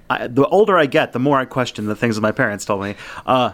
I, 0.10 0.28
the 0.28 0.46
older 0.48 0.78
I 0.78 0.86
get, 0.86 1.14
the 1.14 1.20
more 1.20 1.38
I 1.38 1.46
question 1.46 1.86
the 1.86 1.96
things 1.96 2.16
that 2.16 2.22
my 2.22 2.32
parents 2.32 2.66
told 2.66 2.84
me. 2.84 2.96
Uh, 3.26 3.52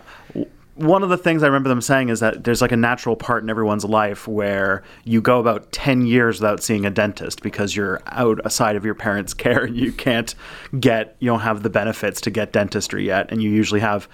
one 0.76 1.04
of 1.04 1.10
the 1.10 1.18
things 1.18 1.42
I 1.42 1.48
remember 1.48 1.70
them 1.70 1.82
saying 1.82 2.10
is 2.10 2.20
that 2.20 2.44
there's 2.44 2.62
like 2.62 2.74
a 2.74 2.78
natural 2.78 3.16
part 3.16 3.44
in 3.44 3.50
everyone's 3.50 3.86
life 3.86 4.28
where 4.28 4.84
you 5.06 5.22
go 5.22 5.40
about 5.40 5.72
10 5.72 6.06
years 6.06 6.42
without 6.42 6.62
seeing 6.62 6.86
a 6.86 6.90
dentist 6.90 7.42
because 7.42 7.76
you're 7.76 8.02
outside 8.08 8.76
of 8.76 8.84
your 8.84 8.94
parents' 8.94 9.34
care 9.34 9.64
and 9.64 9.78
you 9.78 9.94
can't 9.94 10.36
get, 10.78 11.16
you 11.20 11.28
don't 11.28 11.40
have 11.40 11.64
the 11.64 11.70
benefits 11.70 12.20
to 12.22 12.30
get 12.30 12.52
dentistry 12.52 13.06
yet. 13.06 13.32
And 13.32 13.42
you 13.42 13.50
usually 13.50 13.80
have 13.80 14.10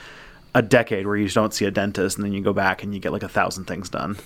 a 0.53 0.61
decade 0.61 1.07
where 1.07 1.15
you 1.15 1.29
don't 1.29 1.53
see 1.53 1.65
a 1.65 1.71
dentist 1.71 2.17
and 2.17 2.25
then 2.25 2.33
you 2.33 2.41
go 2.41 2.53
back 2.53 2.83
and 2.83 2.93
you 2.93 2.99
get 2.99 3.11
like 3.11 3.23
a 3.23 3.29
thousand 3.29 3.65
things 3.65 3.89
done. 3.89 4.17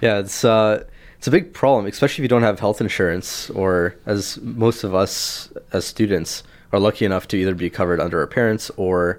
Yeah, 0.00 0.18
it's 0.18 0.44
uh, 0.44 0.84
it's 1.18 1.28
a 1.28 1.30
big 1.30 1.52
problem, 1.52 1.86
especially 1.86 2.22
if 2.22 2.24
you 2.24 2.28
don't 2.28 2.42
have 2.42 2.58
health 2.58 2.80
insurance, 2.80 3.50
or 3.50 3.94
as 4.06 4.40
most 4.40 4.82
of 4.82 4.94
us 4.94 5.52
as 5.72 5.84
students 5.84 6.42
are 6.72 6.80
lucky 6.80 7.04
enough 7.04 7.28
to 7.28 7.36
either 7.36 7.54
be 7.54 7.70
covered 7.70 8.00
under 8.00 8.18
our 8.18 8.26
parents 8.26 8.70
or 8.76 9.18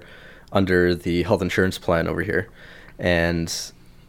under 0.52 0.94
the 0.94 1.22
health 1.22 1.40
insurance 1.40 1.78
plan 1.78 2.06
over 2.06 2.20
here. 2.20 2.48
And 2.98 3.54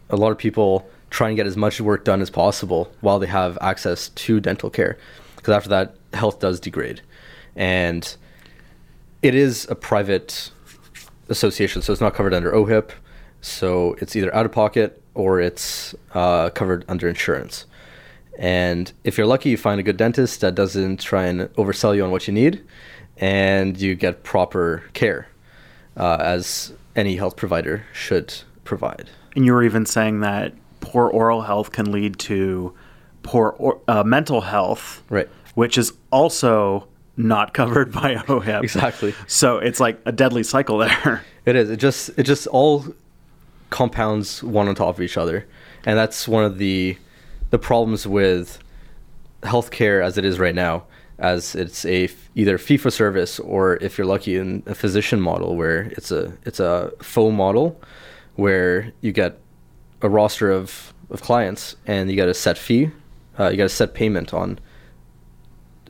a 0.10 0.18
lot 0.18 0.32
of 0.32 0.38
people 0.38 0.90
try 1.10 1.30
and 1.30 1.38
get 1.38 1.48
as 1.48 1.56
much 1.56 1.80
work 1.80 2.04
done 2.04 2.22
as 2.22 2.30
possible 2.30 2.92
while 3.00 3.20
they 3.20 3.28
have 3.28 3.58
access 3.62 4.10
to 4.10 4.40
dental 4.42 4.70
care, 4.70 4.98
because 5.38 5.54
after 5.54 5.70
that, 5.70 5.96
health 6.14 6.40
does 6.40 6.60
degrade, 6.60 7.02
and 7.56 8.18
it 9.22 9.34
is 9.34 9.66
a 9.70 9.76
private 9.76 10.52
association, 11.30 11.82
so 11.82 11.92
it's 11.92 12.02
not 12.02 12.14
covered 12.14 12.34
under 12.34 12.52
OHIP. 12.52 12.92
So 13.42 13.96
it's 14.00 14.16
either 14.16 14.34
out 14.34 14.46
of 14.46 14.52
pocket 14.52 15.02
or 15.14 15.40
it's 15.40 15.94
uh, 16.14 16.50
covered 16.50 16.84
under 16.88 17.08
insurance. 17.08 17.66
And 18.38 18.92
if 19.04 19.18
you're 19.18 19.28
lucky, 19.28 19.50
you 19.50 19.58
find 19.58 19.80
a 19.80 19.84
good 19.84 19.98
dentist 19.98 20.42
that 20.42 20.56
doesn't 20.56 21.00
try 21.00 21.26
and 21.26 21.42
oversell 21.56 21.96
you 21.96 22.04
on 22.04 22.12
what 22.12 22.28
you 22.28 22.34
need, 22.34 22.64
and 23.18 23.80
you 23.80 23.96
get 23.96 24.24
proper 24.24 24.84
care, 24.94 25.28
uh, 25.96 26.18
as 26.20 26.74
any 26.96 27.16
health 27.16 27.36
provider 27.38 27.86
should 27.94 28.34
provide. 28.64 29.10
And 29.36 29.46
you 29.46 29.54
were 29.54 29.64
even 29.64 29.86
saying 29.86 30.20
that 30.22 30.54
poor 30.82 31.08
oral 31.08 31.44
health 31.44 31.72
can 31.72 31.92
lead 31.92 32.20
to 32.20 32.74
poor 33.24 33.56
or, 33.58 33.80
uh, 33.88 34.04
mental 34.04 34.42
health, 34.42 35.02
Right. 35.10 35.30
Which 35.54 35.78
is 35.78 35.94
also 36.12 36.88
not 37.18 37.54
covered 37.54 37.92
by 37.92 38.16
OHIP. 38.28 38.64
Exactly. 38.64 39.14
So 39.28 39.58
it's 39.58 39.80
like 39.80 40.00
a 40.06 40.12
deadly 40.12 40.44
cycle 40.44 40.78
there. 40.80 41.24
It 41.46 41.56
is. 41.56 41.70
It 41.70 41.78
just 41.78 42.10
it 42.18 42.24
just 42.24 42.48
all 42.48 42.86
compounds 43.70 44.42
one 44.42 44.68
on 44.68 44.74
top 44.74 44.96
of 44.96 45.02
each 45.02 45.16
other, 45.16 45.46
and 45.86 45.96
that's 45.96 46.28
one 46.28 46.44
of 46.44 46.58
the 46.58 46.98
the 47.52 47.60
problems 47.60 48.08
with 48.08 48.58
healthcare 49.44 50.04
as 50.04 50.18
it 50.18 50.26
is 50.26 50.40
right 50.40 50.56
now, 50.56 50.86
as 51.20 51.54
it's 51.54 51.86
a 51.86 52.10
either 52.34 52.58
fee 52.58 52.78
for 52.78 52.90
service 52.90 53.40
or 53.40 53.76
if 53.76 53.96
you're 53.96 54.08
lucky 54.08 54.38
in 54.38 54.64
a 54.66 54.74
physician 54.74 55.22
model 55.22 55.56
where 55.56 55.82
it's 55.96 56.10
a 56.10 56.36
it's 56.46 56.60
a 56.60 56.92
faux 57.00 57.32
model 57.32 57.80
where 58.38 58.92
you 59.02 59.12
get 59.12 59.40
a 60.02 60.10
roster 60.10 60.50
of 60.50 60.96
of 61.12 61.22
clients 61.22 61.76
and 61.86 62.10
you 62.10 62.16
get 62.16 62.28
a 62.28 62.34
set 62.34 62.58
fee, 62.58 62.90
uh, 63.40 63.50
you 63.50 63.58
get 63.58 63.68
a 63.68 63.70
set 63.70 63.94
payment 63.94 64.34
on 64.34 64.60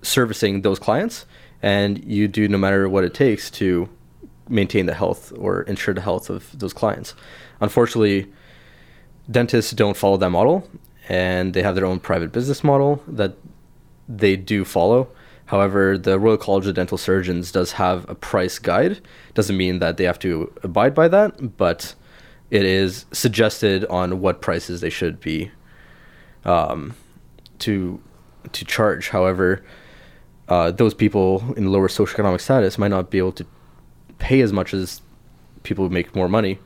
servicing 0.06 0.62
those 0.62 0.80
clients 0.80 1.26
and 1.62 2.04
you 2.06 2.28
do 2.28 2.48
no 2.48 2.58
matter 2.58 2.88
what 2.88 3.04
it 3.04 3.14
takes 3.14 3.50
to 3.50 3.90
maintain 4.48 4.86
the 4.86 4.94
health 4.94 5.34
or 5.38 5.64
ensure 5.64 5.94
the 5.94 6.02
health 6.02 6.30
of 6.30 6.58
those 6.58 6.74
clients. 6.74 7.16
Unfortunately, 7.60 8.32
dentists 9.30 9.72
don't 9.72 9.98
follow 9.98 10.18
that 10.18 10.30
model 10.30 10.70
and 11.10 11.54
they 11.54 11.64
have 11.64 11.76
their 11.76 11.86
own 11.86 12.00
private 12.00 12.32
business 12.32 12.64
model 12.64 13.04
that 13.08 13.36
they 14.08 14.36
do 14.36 14.64
follow. 14.64 15.08
However, 15.46 15.98
the 15.98 16.20
Royal 16.20 16.38
College 16.38 16.66
of 16.68 16.76
Dental 16.76 16.98
Surgeons 16.98 17.52
does 17.52 17.74
have 17.74 18.10
a 18.10 18.16
price 18.16 18.58
guide. 18.58 19.02
Doesn't 19.34 19.58
mean 19.58 19.80
that 19.80 19.98
they 19.98 20.04
have 20.06 20.20
to 20.20 20.52
abide 20.64 20.96
by 20.96 21.08
that, 21.08 21.58
but 21.58 21.94
it 22.50 22.64
is 22.64 23.06
suggested 23.12 23.86
on 23.86 24.22
what 24.22 24.42
prices 24.42 24.82
they 24.82 24.90
should 24.90 25.20
be 25.20 25.52
um, 26.44 26.96
to 27.60 28.00
to 28.54 28.66
charge. 28.66 29.10
However, 29.10 29.64
uh, 30.48 30.72
those 30.72 30.94
people 30.94 31.54
in 31.58 31.72
lower 31.72 31.88
socioeconomic 31.88 32.42
status 32.42 32.78
might 32.78 32.90
not 32.90 33.10
be 33.10 33.18
able 33.18 33.32
to 33.34 33.46
pay 34.20 34.42
as 34.42 34.54
much 34.54 34.74
as 34.74 35.02
people 35.64 35.88
who 35.88 35.94
make 35.94 36.16
more 36.16 36.30
money, 36.30 36.60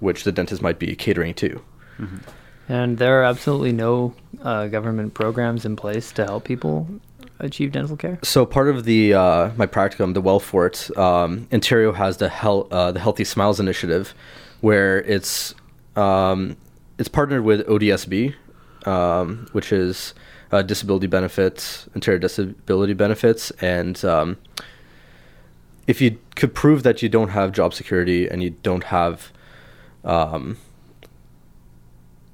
which 0.00 0.24
the 0.24 0.32
dentist 0.32 0.62
might 0.62 0.78
be 0.78 0.94
catering 0.96 1.34
to. 1.34 1.60
And 2.68 2.98
there 2.98 3.20
are 3.20 3.24
absolutely 3.24 3.72
no 3.72 4.14
uh, 4.42 4.66
government 4.66 5.14
programs 5.14 5.64
in 5.64 5.76
place 5.76 6.12
to 6.12 6.24
help 6.24 6.44
people 6.44 6.88
achieve 7.38 7.72
dental 7.72 7.96
care. 7.96 8.18
So 8.22 8.44
part 8.44 8.68
of 8.68 8.84
the 8.84 9.14
uh, 9.14 9.50
my 9.56 9.66
practicum, 9.66 10.14
the 10.14 10.22
Wellfort, 10.22 10.96
um, 10.98 11.46
Ontario 11.52 11.92
has 11.92 12.16
the 12.16 12.28
hel- 12.28 12.66
uh, 12.70 12.92
the 12.92 13.00
Healthy 13.00 13.24
Smiles 13.24 13.60
initiative, 13.60 14.14
where 14.60 15.02
it's 15.02 15.54
um, 15.94 16.56
it's 16.98 17.08
partnered 17.08 17.44
with 17.44 17.66
ODSP, 17.66 18.34
um, 18.86 19.48
which 19.52 19.72
is 19.72 20.14
uh, 20.52 20.62
disability 20.62 21.06
benefits, 21.06 21.88
Ontario 21.94 22.18
disability 22.18 22.94
benefits, 22.94 23.50
and 23.60 24.04
um, 24.04 24.36
if 25.86 26.00
you 26.00 26.18
could 26.34 26.54
prove 26.54 26.82
that 26.82 27.02
you 27.02 27.08
don't 27.08 27.30
have 27.30 27.52
job 27.52 27.74
security 27.74 28.28
and 28.28 28.42
you 28.42 28.50
don't 28.50 28.84
have 28.84 29.32
um, 30.04 30.56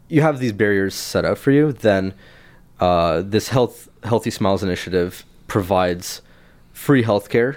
you 0.08 0.20
have 0.20 0.38
these 0.38 0.52
barriers 0.52 0.94
set 0.94 1.24
up 1.24 1.38
for 1.38 1.50
you, 1.50 1.72
then 1.72 2.12
uh, 2.80 3.22
this 3.22 3.48
health 3.48 3.88
healthy 4.04 4.30
smiles 4.30 4.62
initiative 4.62 5.24
provides 5.46 6.22
free 6.72 7.02
healthcare 7.02 7.56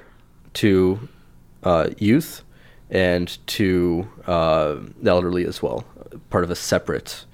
to 0.54 1.10
uh, 1.64 1.90
youth 1.98 2.44
and 2.90 3.38
to 3.48 4.08
uh, 4.28 4.76
the 5.02 5.10
elderly 5.10 5.46
as 5.46 5.62
well, 5.62 5.84
part 6.30 6.44
of 6.44 6.52
a 6.52 6.56
separate 6.56 7.26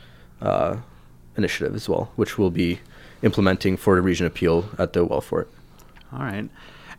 uh, 0.42 0.78
initiative 1.38 1.76
as 1.76 1.90
well, 1.90 2.12
which 2.16 2.38
we'll 2.38 2.50
be 2.50 2.80
implementing 3.22 3.78
for 3.78 3.96
the 3.96 4.02
region 4.02 4.26
of 4.26 4.34
Peel 4.34 4.70
at 4.78 4.94
the 4.94 5.06
Wellfort. 5.06 5.48
All 6.14 6.20
right. 6.20 6.50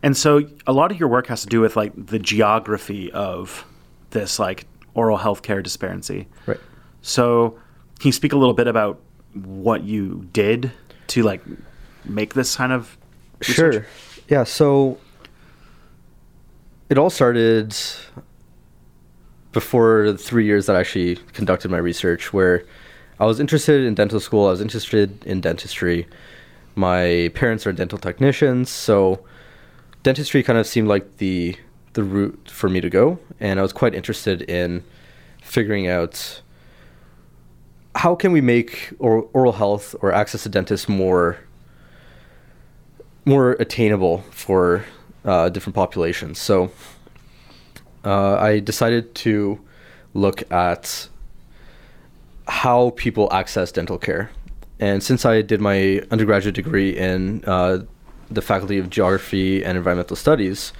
And 0.01 0.17
so 0.17 0.41
a 0.67 0.73
lot 0.73 0.91
of 0.91 0.99
your 0.99 1.09
work 1.09 1.27
has 1.27 1.41
to 1.41 1.47
do 1.47 1.61
with 1.61 1.75
like 1.75 1.93
the 1.95 2.19
geography 2.19 3.11
of 3.11 3.65
this 4.09 4.37
like 4.39 4.65
oral 4.93 5.17
healthcare 5.17 5.63
disparity. 5.63 6.27
Right. 6.45 6.59
So 7.01 7.57
can 7.99 8.09
you 8.09 8.11
speak 8.11 8.33
a 8.33 8.37
little 8.37 8.53
bit 8.53 8.67
about 8.67 8.99
what 9.33 9.83
you 9.83 10.27
did 10.33 10.71
to 11.07 11.23
like 11.23 11.41
make 12.05 12.33
this 12.33 12.55
kind 12.55 12.73
of 12.73 12.97
research? 13.39 13.73
Sure. 13.73 13.85
Yeah. 14.27 14.43
So 14.43 14.97
it 16.89 16.97
all 16.97 17.09
started 17.09 17.75
before 19.51 20.11
the 20.11 20.17
three 20.17 20.45
years 20.45 20.65
that 20.65 20.75
I 20.75 20.79
actually 20.79 21.15
conducted 21.33 21.71
my 21.71 21.77
research, 21.77 22.33
where 22.33 22.65
I 23.19 23.25
was 23.25 23.39
interested 23.39 23.83
in 23.83 23.95
dental 23.95 24.19
school. 24.19 24.47
I 24.47 24.51
was 24.51 24.61
interested 24.61 25.23
in 25.25 25.41
dentistry. 25.41 26.07
My 26.75 27.31
parents 27.35 27.67
are 27.67 27.71
dental 27.71 27.97
technicians, 27.97 28.69
so 28.69 29.23
dentistry 30.01 30.43
kind 30.43 30.57
of 30.57 30.67
seemed 30.67 30.87
like 30.87 31.17
the 31.17 31.55
the 31.93 32.03
route 32.03 32.49
for 32.49 32.69
me 32.69 32.81
to 32.81 32.89
go, 32.89 33.19
and 33.39 33.59
I 33.59 33.61
was 33.61 33.71
quite 33.71 33.93
interested 33.93 34.41
in 34.41 34.83
figuring 35.43 35.87
out 35.87 36.41
how 37.95 38.15
can 38.15 38.31
we 38.31 38.41
make 38.41 38.89
or, 38.97 39.29
oral 39.33 39.51
health 39.53 39.95
or 40.01 40.11
access 40.11 40.43
to 40.43 40.49
dentists 40.49 40.89
more 40.89 41.37
more 43.25 43.51
attainable 43.51 44.19
for 44.31 44.83
uh, 45.23 45.49
different 45.49 45.75
populations. 45.75 46.39
So 46.39 46.71
uh, 48.03 48.35
I 48.35 48.59
decided 48.59 49.15
to 49.15 49.61
look 50.13 50.51
at 50.51 51.07
how 52.47 52.91
people 52.91 53.31
access 53.31 53.71
dental 53.71 53.97
care. 53.97 54.29
And 54.79 55.01
since 55.01 55.25
I 55.25 55.41
did 55.41 55.61
my 55.61 56.01
undergraduate 56.11 56.55
degree 56.55 56.97
in 56.97 57.43
uh, 57.45 57.79
the 58.29 58.41
Faculty 58.41 58.77
of 58.77 58.89
Geography 58.89 59.63
and 59.63 59.77
Environmental 59.77 60.15
Studies, 60.15 60.73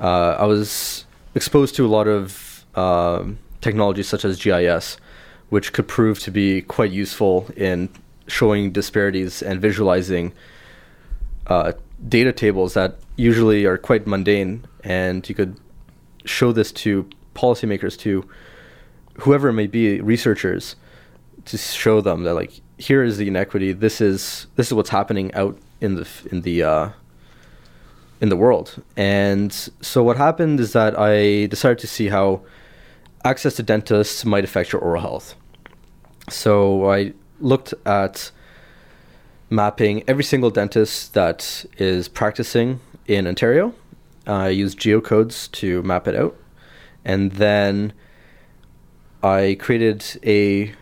uh, 0.00 0.36
I 0.38 0.44
was 0.44 1.06
exposed 1.34 1.74
to 1.76 1.86
a 1.86 1.88
lot 1.88 2.06
of 2.08 2.64
um 2.74 3.38
technologies 3.60 4.08
such 4.08 4.24
as 4.24 4.42
GIS, 4.42 4.98
which 5.48 5.72
could 5.72 5.88
prove 5.88 6.18
to 6.20 6.30
be 6.30 6.62
quite 6.62 6.90
useful 6.90 7.48
in 7.56 7.88
showing 8.26 8.72
disparities 8.72 9.42
and 9.42 9.60
visualizing 9.60 10.32
uh, 11.46 11.72
data 12.08 12.32
tables 12.32 12.74
that 12.74 12.96
usually 13.16 13.64
are 13.64 13.78
quite 13.78 14.06
mundane, 14.06 14.64
and 14.84 15.28
you 15.28 15.34
could 15.34 15.56
show 16.24 16.52
this 16.52 16.70
to 16.72 17.08
policymakers, 17.34 17.98
to 17.98 18.28
whoever 19.20 19.48
it 19.48 19.54
may 19.54 19.66
be, 19.66 20.00
researchers, 20.00 20.76
to 21.48 21.58
show 21.58 22.00
them 22.00 22.22
that 22.24 22.34
like 22.34 22.60
here 22.78 23.02
is 23.02 23.16
the 23.16 23.28
inequity. 23.28 23.72
This 23.72 24.00
is 24.00 24.46
this 24.56 24.68
is 24.68 24.74
what's 24.74 24.90
happening 24.90 25.34
out 25.34 25.58
in 25.80 25.94
the 25.96 26.08
in 26.30 26.42
the 26.42 26.62
uh, 26.62 26.88
in 28.20 28.28
the 28.28 28.36
world. 28.36 28.82
And 28.96 29.52
so 29.80 30.02
what 30.02 30.16
happened 30.16 30.60
is 30.60 30.72
that 30.72 30.98
I 30.98 31.46
decided 31.46 31.78
to 31.78 31.86
see 31.86 32.08
how 32.08 32.42
access 33.24 33.54
to 33.56 33.62
dentists 33.62 34.24
might 34.24 34.44
affect 34.44 34.72
your 34.72 34.80
oral 34.80 35.02
health. 35.02 35.34
So 36.28 36.90
I 36.90 37.12
looked 37.40 37.74
at 37.86 38.30
mapping 39.50 40.04
every 40.06 40.24
single 40.24 40.50
dentist 40.50 41.14
that 41.14 41.64
is 41.78 42.08
practicing 42.08 42.80
in 43.06 43.26
Ontario. 43.26 43.74
I 44.26 44.48
used 44.48 44.78
geocodes 44.78 45.50
to 45.52 45.82
map 45.82 46.06
it 46.06 46.14
out. 46.14 46.36
And 47.04 47.32
then 47.32 47.94
I 49.22 49.56
created 49.58 50.04
a 50.22 50.74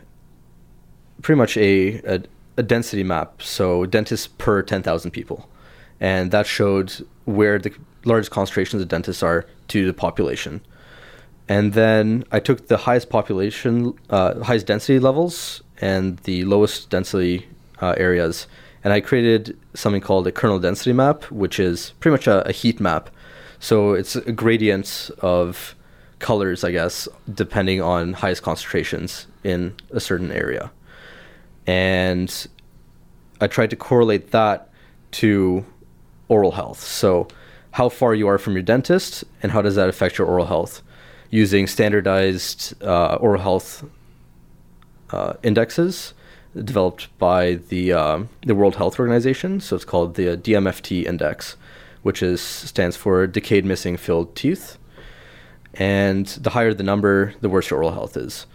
pretty 1.22 1.38
much 1.38 1.56
a, 1.56 2.00
a, 2.02 2.22
a 2.56 2.62
density 2.62 3.02
map, 3.02 3.42
so 3.42 3.86
dentists 3.86 4.26
per 4.26 4.62
10,000 4.62 5.10
people. 5.10 5.48
And 6.00 6.30
that 6.30 6.46
showed 6.46 7.06
where 7.24 7.58
the 7.58 7.72
largest 8.04 8.30
concentrations 8.30 8.82
of 8.82 8.88
dentists 8.88 9.22
are 9.22 9.46
to 9.68 9.86
the 9.86 9.92
population. 9.92 10.60
And 11.48 11.72
then 11.72 12.24
I 12.32 12.40
took 12.40 12.68
the 12.68 12.76
highest 12.76 13.08
population, 13.08 13.94
uh, 14.10 14.42
highest 14.42 14.66
density 14.66 14.98
levels 14.98 15.62
and 15.80 16.18
the 16.18 16.44
lowest 16.44 16.90
density 16.90 17.46
uh, 17.80 17.94
areas, 17.96 18.46
and 18.86 18.92
I 18.92 19.00
created 19.00 19.58
something 19.74 20.00
called 20.00 20.28
a 20.28 20.32
kernel 20.32 20.60
density 20.60 20.92
map, 20.92 21.24
which 21.24 21.58
is 21.58 21.92
pretty 21.98 22.12
much 22.12 22.28
a, 22.28 22.48
a 22.48 22.52
heat 22.52 22.78
map. 22.78 23.10
So 23.58 23.94
it's 23.94 24.14
a 24.14 24.30
gradient 24.30 25.10
of 25.18 25.74
colors, 26.20 26.62
I 26.62 26.70
guess, 26.70 27.08
depending 27.32 27.82
on 27.82 28.12
highest 28.12 28.44
concentrations 28.44 29.26
in 29.42 29.74
a 29.90 29.98
certain 29.98 30.30
area. 30.30 30.70
And 31.66 32.46
I 33.40 33.46
tried 33.46 33.70
to 33.70 33.76
correlate 33.76 34.30
that 34.30 34.70
to 35.12 35.64
oral 36.28 36.52
health. 36.52 36.80
So, 36.80 37.28
how 37.72 37.88
far 37.88 38.14
you 38.14 38.26
are 38.28 38.38
from 38.38 38.54
your 38.54 38.62
dentist, 38.62 39.24
and 39.42 39.52
how 39.52 39.60
does 39.60 39.74
that 39.74 39.88
affect 39.88 40.16
your 40.18 40.26
oral 40.26 40.46
health? 40.46 40.82
Using 41.30 41.66
standardized 41.66 42.82
uh, 42.82 43.16
oral 43.16 43.42
health 43.42 43.84
uh, 45.10 45.34
indexes 45.42 46.14
developed 46.64 47.16
by 47.18 47.54
the 47.68 47.92
um, 47.92 48.28
the 48.42 48.54
World 48.54 48.76
Health 48.76 48.98
Organization. 48.98 49.60
So 49.60 49.76
it's 49.76 49.84
called 49.84 50.14
the 50.14 50.36
DMFT 50.36 51.04
index, 51.04 51.56
which 52.02 52.22
is 52.22 52.40
stands 52.40 52.96
for 52.96 53.26
decayed, 53.26 53.64
missing, 53.64 53.96
filled 53.96 54.34
teeth. 54.34 54.78
And 55.74 56.26
the 56.26 56.50
higher 56.50 56.72
the 56.72 56.82
number, 56.82 57.34
the 57.42 57.50
worse 57.50 57.68
your 57.68 57.80
oral 57.80 57.92
health 57.92 58.16
is. 58.16 58.46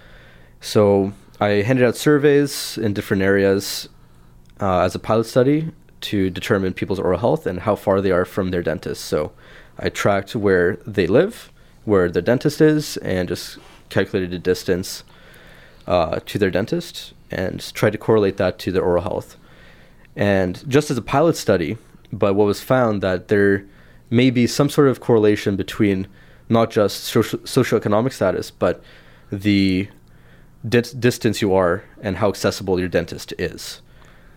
So 0.59 1.13
I 1.41 1.63
handed 1.63 1.83
out 1.83 1.97
surveys 1.97 2.77
in 2.77 2.93
different 2.93 3.23
areas 3.23 3.89
uh, 4.59 4.81
as 4.81 4.93
a 4.93 4.99
pilot 4.99 5.23
study 5.23 5.71
to 6.01 6.29
determine 6.29 6.73
people's 6.73 6.99
oral 6.99 7.17
health 7.17 7.47
and 7.47 7.61
how 7.61 7.75
far 7.75 7.99
they 7.99 8.11
are 8.11 8.25
from 8.25 8.51
their 8.51 8.61
dentist. 8.61 9.05
So 9.05 9.31
I 9.79 9.89
tracked 9.89 10.35
where 10.35 10.75
they 10.85 11.07
live, 11.07 11.51
where 11.83 12.11
their 12.11 12.21
dentist 12.21 12.61
is, 12.61 12.97
and 12.97 13.27
just 13.27 13.57
calculated 13.89 14.29
the 14.29 14.37
distance 14.37 15.03
uh, 15.87 16.19
to 16.27 16.37
their 16.37 16.51
dentist 16.51 17.13
and 17.31 17.73
tried 17.73 17.93
to 17.93 17.97
correlate 17.97 18.37
that 18.37 18.59
to 18.59 18.71
their 18.71 18.83
oral 18.83 19.01
health. 19.01 19.35
And 20.15 20.63
just 20.69 20.91
as 20.91 20.97
a 20.99 21.01
pilot 21.01 21.35
study, 21.37 21.75
but 22.13 22.35
what 22.35 22.45
was 22.45 22.61
found 22.61 23.01
that 23.01 23.29
there 23.29 23.65
may 24.11 24.29
be 24.29 24.45
some 24.45 24.69
sort 24.69 24.89
of 24.89 24.99
correlation 24.99 25.55
between 25.55 26.07
not 26.49 26.69
just 26.69 27.03
social, 27.03 27.39
socioeconomic 27.39 28.13
status, 28.13 28.51
but 28.51 28.83
the 29.31 29.89
di- 30.67 30.81
distance 30.99 31.41
you 31.41 31.53
are 31.53 31.83
and 32.01 32.17
how 32.17 32.29
accessible 32.29 32.79
your 32.79 32.89
dentist 32.89 33.33
is. 33.37 33.81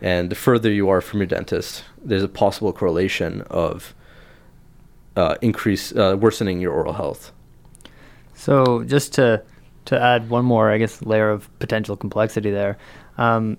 And 0.00 0.30
the 0.30 0.34
further 0.34 0.70
you 0.70 0.88
are 0.88 1.00
from 1.00 1.20
your 1.20 1.26
dentist, 1.26 1.84
there's 2.04 2.22
a 2.22 2.28
possible 2.28 2.72
correlation 2.72 3.42
of 3.42 3.94
uh, 5.16 5.36
increase 5.40 5.92
uh, 5.92 6.16
worsening 6.18 6.60
your 6.60 6.72
oral 6.72 6.94
health. 6.94 7.32
So 8.34 8.84
just 8.84 9.12
to 9.14 9.42
to 9.86 10.00
add 10.00 10.30
one 10.30 10.46
more, 10.46 10.70
I 10.70 10.78
guess, 10.78 11.02
layer 11.02 11.30
of 11.30 11.48
potential 11.58 11.94
complexity 11.94 12.50
there, 12.50 12.78
um, 13.18 13.58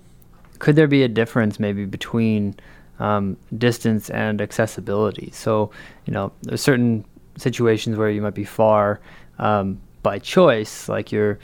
could 0.57 0.75
there 0.75 0.87
be 0.87 1.03
a 1.03 1.07
difference 1.07 1.59
maybe 1.59 1.85
between 1.85 2.55
um, 2.99 3.37
distance 3.57 4.09
and 4.09 4.41
accessibility? 4.41 5.31
So 5.31 5.71
you 6.05 6.13
know, 6.13 6.31
there's 6.41 6.61
certain 6.61 7.05
situations 7.37 7.97
where 7.97 8.09
you 8.09 8.21
might 8.21 8.35
be 8.35 8.43
far 8.43 8.99
um, 9.39 9.81
by 10.03 10.19
choice, 10.19 10.89
like 10.89 11.11
you're 11.11 11.39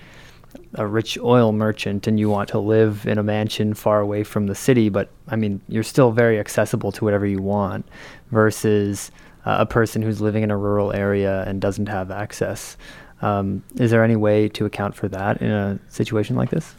a 0.75 0.85
rich 0.87 1.17
oil 1.19 1.51
merchant 1.51 2.07
and 2.07 2.19
you 2.19 2.29
want 2.29 2.49
to 2.49 2.59
live 2.59 3.05
in 3.05 3.17
a 3.17 3.23
mansion 3.23 3.73
far 3.73 3.99
away 3.99 4.23
from 4.23 4.47
the 4.47 4.55
city, 4.55 4.89
but 4.89 5.09
I 5.27 5.35
mean, 5.35 5.61
you're 5.67 5.83
still 5.83 6.11
very 6.11 6.39
accessible 6.39 6.91
to 6.93 7.05
whatever 7.05 7.25
you 7.25 7.41
want 7.41 7.85
versus 8.31 9.11
uh, 9.45 9.57
a 9.59 9.65
person 9.65 10.01
who's 10.01 10.21
living 10.21 10.43
in 10.43 10.51
a 10.51 10.57
rural 10.57 10.93
area 10.93 11.43
and 11.47 11.59
doesn't 11.59 11.87
have 11.87 12.11
access. 12.11 12.77
Um, 13.21 13.63
is 13.75 13.91
there 13.91 14.03
any 14.03 14.15
way 14.15 14.49
to 14.49 14.65
account 14.65 14.95
for 14.95 15.07
that 15.09 15.41
in 15.41 15.51
a 15.51 15.79
situation 15.89 16.35
like 16.35 16.49
this? 16.49 16.73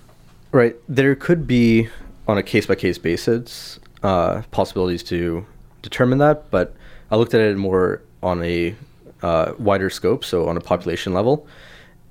Right. 0.50 0.76
There 0.88 1.14
could 1.14 1.46
be, 1.46 1.88
on 2.28 2.38
a 2.38 2.42
case 2.42 2.66
by 2.66 2.74
case 2.74 2.98
basis, 2.98 3.78
uh, 4.02 4.42
possibilities 4.50 5.02
to 5.04 5.46
determine 5.82 6.18
that, 6.18 6.50
but 6.50 6.74
I 7.10 7.16
looked 7.16 7.34
at 7.34 7.40
it 7.40 7.56
more 7.56 8.02
on 8.22 8.42
a 8.42 8.74
uh, 9.22 9.52
wider 9.58 9.90
scope, 9.90 10.24
so 10.24 10.48
on 10.48 10.56
a 10.56 10.60
population 10.60 11.12
level. 11.12 11.46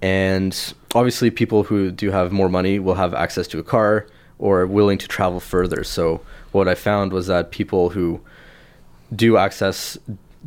And 0.01 0.73
obviously, 0.95 1.29
people 1.29 1.63
who 1.63 1.91
do 1.91 2.11
have 2.11 2.31
more 2.31 2.49
money 2.49 2.79
will 2.79 2.95
have 2.95 3.13
access 3.13 3.47
to 3.49 3.59
a 3.59 3.63
car 3.63 4.07
or 4.39 4.65
willing 4.65 4.97
to 4.97 5.07
travel 5.07 5.39
further. 5.39 5.83
So, 5.83 6.21
what 6.51 6.67
I 6.67 6.75
found 6.75 7.13
was 7.13 7.27
that 7.27 7.51
people 7.51 7.89
who 7.89 8.21
do 9.15 9.37
access 9.37 9.97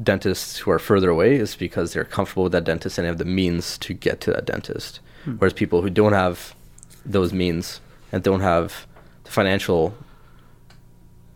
dentists 0.03 0.59
who 0.59 0.71
are 0.71 0.79
further 0.79 1.11
away 1.11 1.37
is 1.37 1.55
because 1.55 1.93
they're 1.93 2.05
comfortable 2.05 2.45
with 2.45 2.53
that 2.53 2.65
dentist 2.65 2.99
and 2.99 3.07
have 3.07 3.19
the 3.19 3.25
means 3.25 3.79
to 3.79 3.95
get 3.95 4.21
to 4.23 4.33
that 4.33 4.45
dentist. 4.45 5.01
Hmm. 5.25 5.37
Whereas 5.37 5.53
people 5.53 5.83
who 5.83 5.91
don't 5.91 6.13
have 6.13 6.55
those 7.07 7.33
means 7.33 7.81
and 8.11 8.23
don't 8.23 8.41
have 8.41 8.87
the 9.25 9.31
financial 9.31 9.95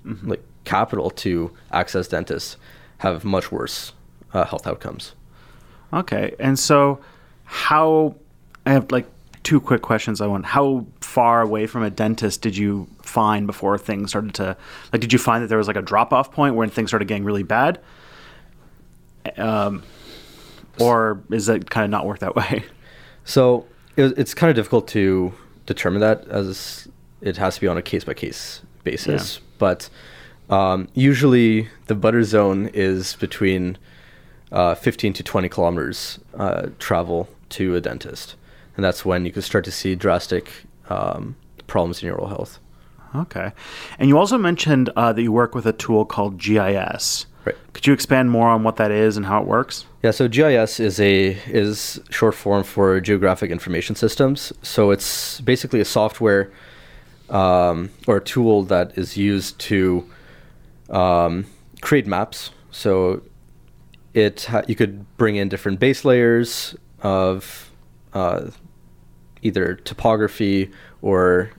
mm-hmm. 0.05 0.31
like 0.31 0.43
capital 0.65 1.11
to 1.11 1.51
access 1.73 2.09
dentists 2.09 2.57
have 2.99 3.25
much 3.25 3.53
worse 3.53 3.93
uh, 4.33 4.45
health 4.45 4.67
outcomes. 4.67 5.15
Okay, 5.93 6.35
and 6.39 6.59
so 6.59 7.01
how 7.49 8.15
I 8.67 8.73
have 8.73 8.93
like 8.93 9.07
two 9.43 9.61
quick 9.61 9.81
questions. 9.81 10.21
I 10.21 10.27
want 10.27 10.45
how 10.45 10.87
far 11.01 11.41
away 11.41 11.67
from 11.67 11.83
a 11.83 11.89
dentist 11.89 12.43
did 12.43 12.55
you 12.55 12.87
find 13.01 13.47
before 13.47 13.79
things 13.79 14.11
started 14.11 14.35
to 14.35 14.57
like? 14.93 15.01
Did 15.01 15.15
you 15.15 15.19
find 15.19 15.43
that 15.43 15.49
there 15.49 15.57
was 15.57 15.67
like 15.67 15.77
a 15.77 15.83
drop 15.83 16.13
off 16.13 16.31
point 16.31 16.55
when 16.55 16.69
things 16.69 16.91
started 16.91 17.09
getting 17.09 17.25
really 17.25 17.43
bad? 17.43 17.81
Um, 19.39 19.83
or 20.79 21.23
is 21.31 21.49
it 21.49 21.71
kind 21.71 21.85
of 21.85 21.91
not 21.91 22.07
work 22.07 22.21
that 22.21 22.37
way? 22.37 22.65
So 23.25 23.67
it, 23.95 24.17
it's 24.17 24.33
kind 24.33 24.49
of 24.49 24.57
difficult 24.57 24.89
to 24.89 25.35
determine 25.67 26.01
that 26.01 26.27
as 26.29 26.89
it 27.21 27.37
has 27.37 27.57
to 27.57 27.61
be 27.61 27.67
on 27.67 27.77
a 27.77 27.83
case 27.83 28.03
by 28.03 28.15
case 28.15 28.63
basis. 28.85 29.37
Yeah. 29.37 29.43
But 29.59 29.91
um, 30.49 30.89
usually 30.95 31.69
the 31.89 31.95
butter 31.95 32.25
zone 32.25 32.71
is 32.73 33.17
between 33.17 33.77
uh, 34.51 34.77
15 34.77 35.13
to 35.13 35.23
20 35.23 35.49
kilometers 35.51 36.19
uh, 36.39 36.69
travel 36.79 37.29
to 37.51 37.75
a 37.77 37.81
dentist, 37.81 38.37
and 38.77 38.85
that's 38.85 39.05
when 39.05 39.25
you 39.25 39.33
can 39.33 39.43
start 39.43 39.65
to 39.65 39.71
see 39.71 39.95
drastic 39.95 40.51
um, 40.89 41.37
problems 41.67 42.03
in 42.03 42.07
your 42.07 42.17
oral 42.17 42.29
health. 42.29 42.59
Okay, 43.15 43.53
and 43.99 44.09
you 44.09 44.19
also 44.19 44.37
mentioned 44.37 44.91
uh, 44.97 45.13
that 45.13 45.23
you 45.23 45.33
work 45.33 45.55
with 45.55 45.67
a 45.67 45.73
tool 45.73 46.05
called 46.05 46.39
GIS. 46.39 47.27
Right. 47.45 47.57
Could 47.73 47.87
you 47.87 47.93
expand 47.95 48.31
more 48.31 48.49
on 48.49 48.63
what 48.63 48.77
that 48.77 48.91
is 48.91 49.17
and 49.17 49.25
how 49.25 49.41
it 49.41 49.47
works? 49.47 49.87
Yeah, 50.03 50.11
so 50.11 50.29
GIS 50.29 50.81
is 50.81 51.01
a 51.01 51.39
is 51.47 52.01
short 52.11 52.35
form 52.35 52.63
for 52.63 53.01
Geographic 53.01 53.51
Information 53.51 53.97
Systems. 53.97 54.53
So 54.63 54.91
it's 54.91 55.41
basically 55.41 55.81
a 55.81 55.85
software 55.85 56.53
um, 57.31 57.91
or 58.07 58.19
a 58.19 58.21
tool 58.21 58.65
that 58.65 58.97
is 58.99 59.17
used 59.17 59.59
to 59.61 60.09
um, 60.91 61.47
create 61.81 62.07
maps. 62.07 62.51
So 62.71 63.23
it 64.15 64.45
ha- 64.45 64.63
you 64.69 64.75
could 64.75 65.17
bring 65.17 65.37
in 65.37 65.49
different 65.49 65.81
base 65.81 66.05
layers 66.05 66.77
of 67.03 67.71
uh, 68.13 68.51
either 69.43 69.75
topography 69.75 70.71
or 71.03 71.51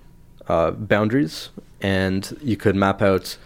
uh, 0.47 0.71
boundaries, 0.71 1.49
and 1.81 2.37
you 2.41 2.57
could 2.57 2.75
map 2.75 3.01
out 3.01 3.37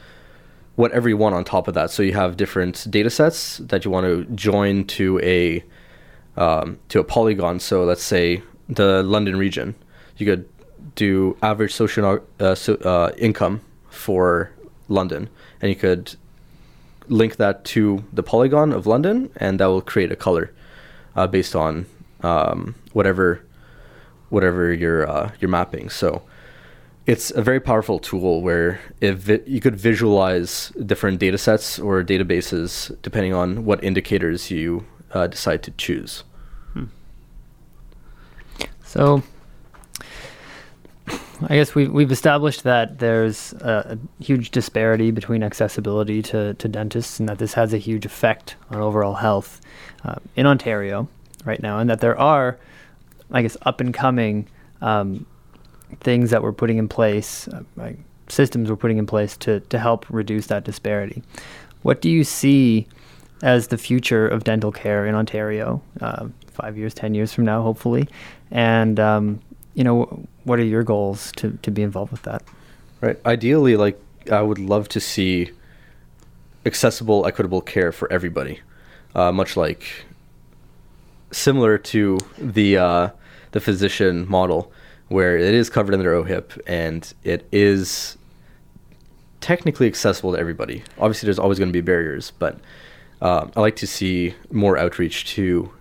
whatever 0.76 1.08
you 1.08 1.18
want 1.18 1.36
on 1.36 1.44
top 1.44 1.68
of 1.68 1.74
that. 1.76 1.92
So 1.92 2.02
you 2.02 2.14
have 2.14 2.38
different 2.38 2.90
data 2.90 3.10
sets 3.10 3.58
that 3.58 3.86
you 3.86 3.92
want 3.92 4.06
to 4.06 4.26
join 4.36 4.86
to 4.86 5.20
a 5.20 5.64
um, 6.36 6.80
to 6.90 7.00
a 7.00 7.04
polygon. 7.04 7.60
So 7.60 7.84
let's 7.84 8.04
say 8.04 8.42
the 8.68 9.04
London 9.04 9.38
region, 9.38 9.76
you 10.18 10.26
could 10.26 10.50
do 10.96 11.38
average 11.42 11.74
social 11.74 12.20
uh, 12.40 12.56
so, 12.56 12.76
uh, 12.76 13.12
income 13.18 13.62
for 13.90 14.52
London, 14.90 15.30
and 15.62 15.70
you 15.70 15.76
could 15.76 16.16
link 17.08 17.36
that 17.36 17.66
to 17.66 18.04
the 18.14 18.24
polygon 18.24 18.72
of 18.72 18.88
London, 18.88 19.30
and 19.36 19.60
that 19.60 19.66
will 19.68 19.82
create 19.82 20.12
a 20.12 20.16
color 20.16 20.52
uh, 21.16 21.28
based 21.28 21.56
on 21.56 21.86
um, 22.22 22.76
whatever 22.94 23.42
whatever 24.30 24.74
you're 24.74 25.10
uh, 25.10 25.32
you're 25.40 25.50
mapping. 25.50 25.90
So 25.90 26.24
it's 27.06 27.32
a 27.32 27.42
very 27.42 27.60
powerful 27.60 28.00
tool 28.00 28.42
where 28.42 28.80
if 29.02 29.30
it, 29.30 29.48
you 29.48 29.60
could 29.60 29.76
visualize 29.76 30.70
different 30.86 31.20
data 31.20 31.38
sets 31.38 31.78
or 31.78 32.04
databases 32.04 32.96
depending 33.02 33.34
on 33.34 33.66
what 33.66 33.84
indicators 33.84 34.50
you 34.50 34.86
uh, 35.14 35.28
decide 35.28 35.62
to 35.64 35.72
choose. 35.72 36.24
Hmm. 36.74 36.86
So 38.84 39.24
I 41.50 41.56
guess 41.56 41.76
we've, 41.76 41.92
we've 41.92 42.12
established 42.12 42.64
that 42.64 43.00
there's 43.00 43.54
a, 43.54 43.98
a, 43.98 44.24
huge 44.24 44.52
disparity 44.52 45.12
between 45.12 45.44
accessibility 45.44 46.22
to, 46.24 46.54
to 46.54 46.68
dentists 46.68 47.20
and 47.20 47.28
that 47.28 47.38
this 47.38 47.54
has 47.54 47.74
a 47.74 47.78
huge 47.78 48.06
effect 48.06 48.56
on 48.70 48.80
overall 48.80 49.16
health 49.16 49.62
uh, 50.06 50.16
in 50.36 50.46
Ontario 50.46 51.08
right 51.46 51.62
now, 51.62 51.80
and 51.80 51.90
that 51.90 52.00
there 52.00 52.18
are, 52.18 52.58
I 53.32 53.42
guess, 53.42 53.58
up 53.64 53.82
and 53.82 53.94
coming 53.94 54.48
um, 54.82 55.26
things 56.00 56.30
that 56.30 56.44
we're 56.44 56.54
putting 56.54 56.78
in 56.78 56.88
place, 56.88 57.48
uh, 57.50 57.64
like 57.76 57.98
systems 58.28 58.70
we're 58.70 58.76
putting 58.76 58.98
in 58.98 59.06
place 59.06 59.38
to, 59.38 59.60
to 59.62 59.80
help 59.80 60.06
reduce 60.10 60.48
that 60.48 60.64
disparity. 60.64 61.24
What 61.82 62.02
do 62.02 62.10
you 62.10 62.24
see 62.24 62.88
as 63.42 63.68
the 63.68 63.78
future 63.78 64.28
of 64.28 64.44
dental 64.44 64.72
care 64.72 65.06
in 65.06 65.16
Ontario, 65.16 65.82
uh, 66.00 66.28
five 66.52 66.78
years, 66.78 66.94
10 66.94 67.14
years 67.14 67.34
from 67.34 67.46
now, 67.46 67.62
hopefully? 67.62 68.08
And 68.52 69.00
um, 69.00 69.42
you 69.74 69.84
know, 69.84 70.28
what 70.44 70.60
are 70.60 70.64
your 70.64 70.84
goals 70.84 71.32
to, 71.38 71.58
to 71.62 71.72
be 71.72 71.82
involved 71.82 72.12
with 72.12 72.24
that? 72.24 72.44
Right. 73.02 73.20
Ideally, 73.26 73.76
like 73.76 74.00
I 74.32 74.42
would 74.42 74.60
love 74.60 74.88
to 74.90 75.00
see 75.00 75.52
accessible, 76.66 77.26
equitable 77.26 77.62
care 77.62 77.92
for 77.92 78.12
everybody, 78.12 78.62
uh, 79.16 79.32
much 79.32 79.58
like 79.58 80.06
similar 81.32 81.78
to 81.78 82.20
the 82.38 82.78
uh, 82.78 83.10
the 83.52 83.60
physician 83.60 84.30
model, 84.30 84.72
where 85.10 85.38
it 85.38 85.54
is 85.54 85.70
covered 85.70 85.94
under 85.94 86.14
OHIP 86.14 86.60
and 86.66 87.14
it 87.24 87.48
is 87.52 88.18
technically 89.42 89.88
accessible 89.88 90.32
to 90.34 90.40
everybody. 90.40 90.84
Obviously, 90.98 91.28
there's 91.28 91.40
always 91.40 91.60
going 91.60 91.70
to 91.70 91.74
be 91.74 91.82
barriers, 91.82 92.32
but 92.40 92.58
uh, 93.22 93.48
I 93.56 93.60
like 93.60 93.76
to 93.78 93.88
see 93.88 94.36
more 94.52 94.78
outreach 94.78 95.26
to 95.36 95.72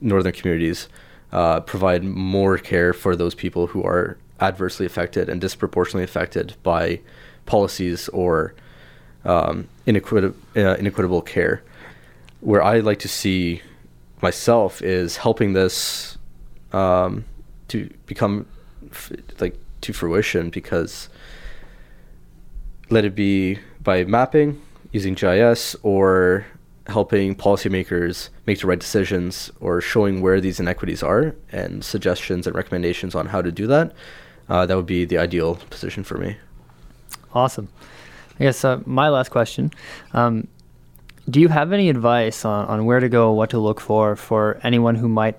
northern 0.00 0.32
communities 0.32 0.88
uh, 1.32 1.60
provide 1.60 2.04
more 2.04 2.58
care 2.58 2.92
for 2.92 3.14
those 3.16 3.34
people 3.34 3.68
who 3.68 3.82
are 3.82 4.18
adversely 4.40 4.86
affected 4.86 5.28
and 5.28 5.40
disproportionately 5.40 6.04
affected 6.04 6.54
by 6.62 7.00
policies 7.46 8.08
or 8.08 8.54
um, 9.24 9.68
inequitable, 9.86 10.36
uh, 10.56 10.76
inequitable 10.76 11.22
care. 11.22 11.62
Where 12.40 12.62
I 12.62 12.80
like 12.80 13.00
to 13.00 13.08
see 13.08 13.62
myself 14.22 14.82
is 14.82 15.18
helping 15.18 15.52
this 15.52 16.16
um, 16.72 17.24
to 17.68 17.90
become 18.06 18.46
f- 18.90 19.12
like 19.38 19.58
to 19.82 19.92
fruition 19.92 20.50
because 20.50 21.08
let 22.90 23.04
it 23.04 23.14
be 23.14 23.58
by 23.82 24.04
mapping 24.04 24.60
using 24.92 25.14
GIS 25.14 25.76
or 25.82 26.46
helping 26.86 27.34
policymakers 27.34 28.30
make 28.46 28.60
the 28.60 28.66
right 28.66 28.78
decisions 28.80 29.50
or 29.60 29.80
showing 29.80 30.20
where 30.20 30.40
these 30.40 30.58
inequities 30.58 31.02
are 31.02 31.34
and 31.52 31.84
suggestions 31.84 32.46
and 32.46 32.56
recommendations 32.56 33.14
on 33.14 33.26
how 33.26 33.42
to 33.42 33.52
do 33.52 33.66
that, 33.66 33.92
uh, 34.48 34.66
that 34.66 34.76
would 34.76 34.86
be 34.86 35.04
the 35.04 35.18
ideal 35.18 35.56
position 35.70 36.02
for 36.02 36.18
me. 36.18 36.36
Awesome. 37.32 37.68
I 38.38 38.44
guess 38.44 38.64
uh, 38.64 38.80
my 38.86 39.08
last 39.08 39.30
question. 39.30 39.70
Um, 40.12 40.48
do 41.28 41.40
you 41.40 41.48
have 41.48 41.72
any 41.72 41.90
advice 41.90 42.44
on, 42.44 42.66
on 42.66 42.86
where 42.86 42.98
to 42.98 43.08
go, 43.08 43.32
what 43.32 43.50
to 43.50 43.58
look 43.58 43.80
for, 43.80 44.16
for 44.16 44.58
anyone 44.62 44.94
who 44.94 45.08
might 45.08 45.38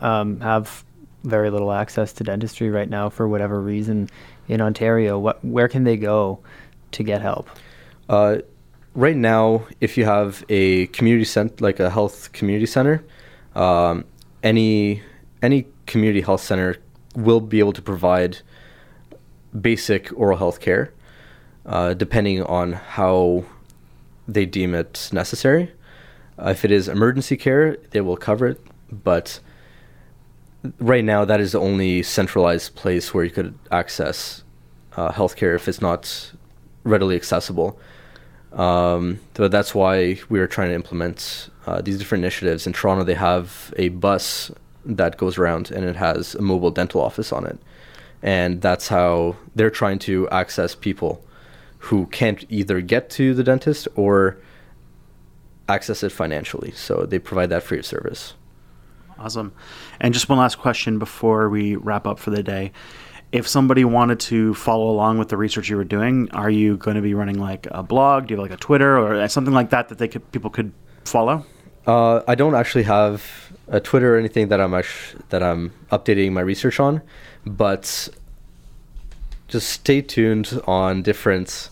um, 0.00 0.40
have 0.40 0.84
very 1.24 1.50
little 1.50 1.72
access 1.72 2.12
to 2.14 2.24
dentistry 2.24 2.70
right 2.70 2.88
now 2.88 3.08
for 3.08 3.28
whatever 3.28 3.60
reason 3.60 4.08
in 4.48 4.60
Ontario? 4.60 5.18
What, 5.18 5.42
where 5.44 5.68
can 5.68 5.84
they 5.84 5.96
go 5.96 6.40
to 6.92 7.02
get 7.02 7.22
help? 7.22 7.48
Uh, 8.08 8.38
right 8.94 9.16
now, 9.16 9.66
if 9.80 9.96
you 9.96 10.04
have 10.04 10.44
a 10.48 10.86
community 10.88 11.24
center, 11.24 11.54
like 11.60 11.80
a 11.80 11.90
health 11.90 12.32
community 12.32 12.66
center, 12.66 13.04
um, 13.54 14.04
any 14.42 15.02
any 15.42 15.66
community 15.86 16.20
health 16.20 16.42
center 16.42 16.76
will 17.14 17.40
be 17.40 17.58
able 17.58 17.72
to 17.72 17.82
provide 17.82 18.38
basic 19.58 20.12
oral 20.14 20.38
health 20.38 20.60
care, 20.60 20.92
uh, 21.66 21.94
depending 21.94 22.42
on 22.42 22.72
how 22.72 23.44
they 24.28 24.46
deem 24.46 24.74
it 24.74 25.08
necessary. 25.12 25.72
Uh, 26.38 26.50
if 26.50 26.64
it 26.64 26.70
is 26.70 26.88
emergency 26.88 27.36
care, 27.36 27.76
they 27.90 28.00
will 28.00 28.16
cover 28.16 28.46
it, 28.46 28.60
but 28.90 29.40
right 30.78 31.04
now 31.04 31.24
that 31.24 31.40
is 31.40 31.52
the 31.52 31.60
only 31.60 32.02
centralized 32.02 32.74
place 32.74 33.12
where 33.12 33.24
you 33.24 33.30
could 33.30 33.58
access 33.70 34.44
uh, 34.96 35.10
healthcare 35.10 35.54
if 35.54 35.68
it's 35.68 35.80
not 35.80 36.32
readily 36.84 37.16
accessible. 37.16 37.78
Um, 38.52 39.20
so 39.36 39.48
that's 39.48 39.74
why 39.74 40.20
we 40.28 40.40
are 40.40 40.46
trying 40.46 40.68
to 40.70 40.74
implement 40.74 41.50
uh, 41.66 41.80
these 41.80 41.98
different 41.98 42.24
initiatives. 42.24 42.66
In 42.66 42.72
Toronto, 42.72 43.04
they 43.04 43.14
have 43.14 43.72
a 43.76 43.90
bus 43.90 44.50
that 44.84 45.16
goes 45.16 45.38
around 45.38 45.70
and 45.70 45.84
it 45.84 45.96
has 45.96 46.34
a 46.34 46.42
mobile 46.42 46.70
dental 46.70 47.00
office 47.00 47.32
on 47.32 47.46
it. 47.46 47.58
And 48.22 48.60
that's 48.60 48.88
how 48.88 49.36
they're 49.54 49.70
trying 49.70 49.98
to 50.00 50.28
access 50.30 50.74
people 50.74 51.24
who 51.78 52.06
can't 52.06 52.44
either 52.48 52.80
get 52.80 53.08
to 53.10 53.34
the 53.34 53.42
dentist 53.42 53.88
or 53.94 54.36
access 55.68 56.02
it 56.02 56.12
financially. 56.12 56.72
So 56.72 57.06
they 57.06 57.18
provide 57.18 57.48
that 57.50 57.62
free 57.62 57.82
service. 57.82 58.34
Awesome. 59.18 59.52
And 60.00 60.12
just 60.12 60.28
one 60.28 60.38
last 60.38 60.56
question 60.56 60.98
before 60.98 61.48
we 61.48 61.76
wrap 61.76 62.06
up 62.06 62.18
for 62.18 62.30
the 62.30 62.42
day. 62.42 62.72
If 63.32 63.46
somebody 63.46 63.84
wanted 63.84 64.18
to 64.20 64.54
follow 64.54 64.90
along 64.90 65.18
with 65.18 65.28
the 65.28 65.36
research 65.36 65.68
you 65.68 65.76
were 65.76 65.84
doing, 65.84 66.28
are 66.32 66.50
you 66.50 66.76
going 66.76 66.96
to 66.96 67.02
be 67.02 67.14
running 67.14 67.38
like 67.38 67.68
a 67.70 67.82
blog? 67.82 68.26
Do 68.26 68.34
you 68.34 68.40
have 68.40 68.50
like 68.50 68.58
a 68.58 68.60
Twitter 68.60 68.98
or 68.98 69.28
something 69.28 69.54
like 69.54 69.70
that 69.70 69.88
that 69.88 69.98
they 69.98 70.08
could 70.08 70.30
people 70.32 70.50
could 70.50 70.72
follow? 71.04 71.46
Uh, 71.86 72.22
I 72.26 72.34
don't 72.34 72.54
actually 72.54 72.84
have 72.84 73.52
a 73.68 73.80
Twitter 73.80 74.16
or 74.16 74.18
anything 74.18 74.48
that 74.48 74.60
I'm 74.60 74.74
actually, 74.74 75.22
that 75.28 75.42
I'm 75.42 75.72
updating 75.90 76.32
my 76.32 76.40
research 76.40 76.80
on, 76.80 77.02
but 77.46 78.08
just 79.48 79.68
stay 79.68 80.02
tuned 80.02 80.60
on 80.66 81.02
different 81.02 81.70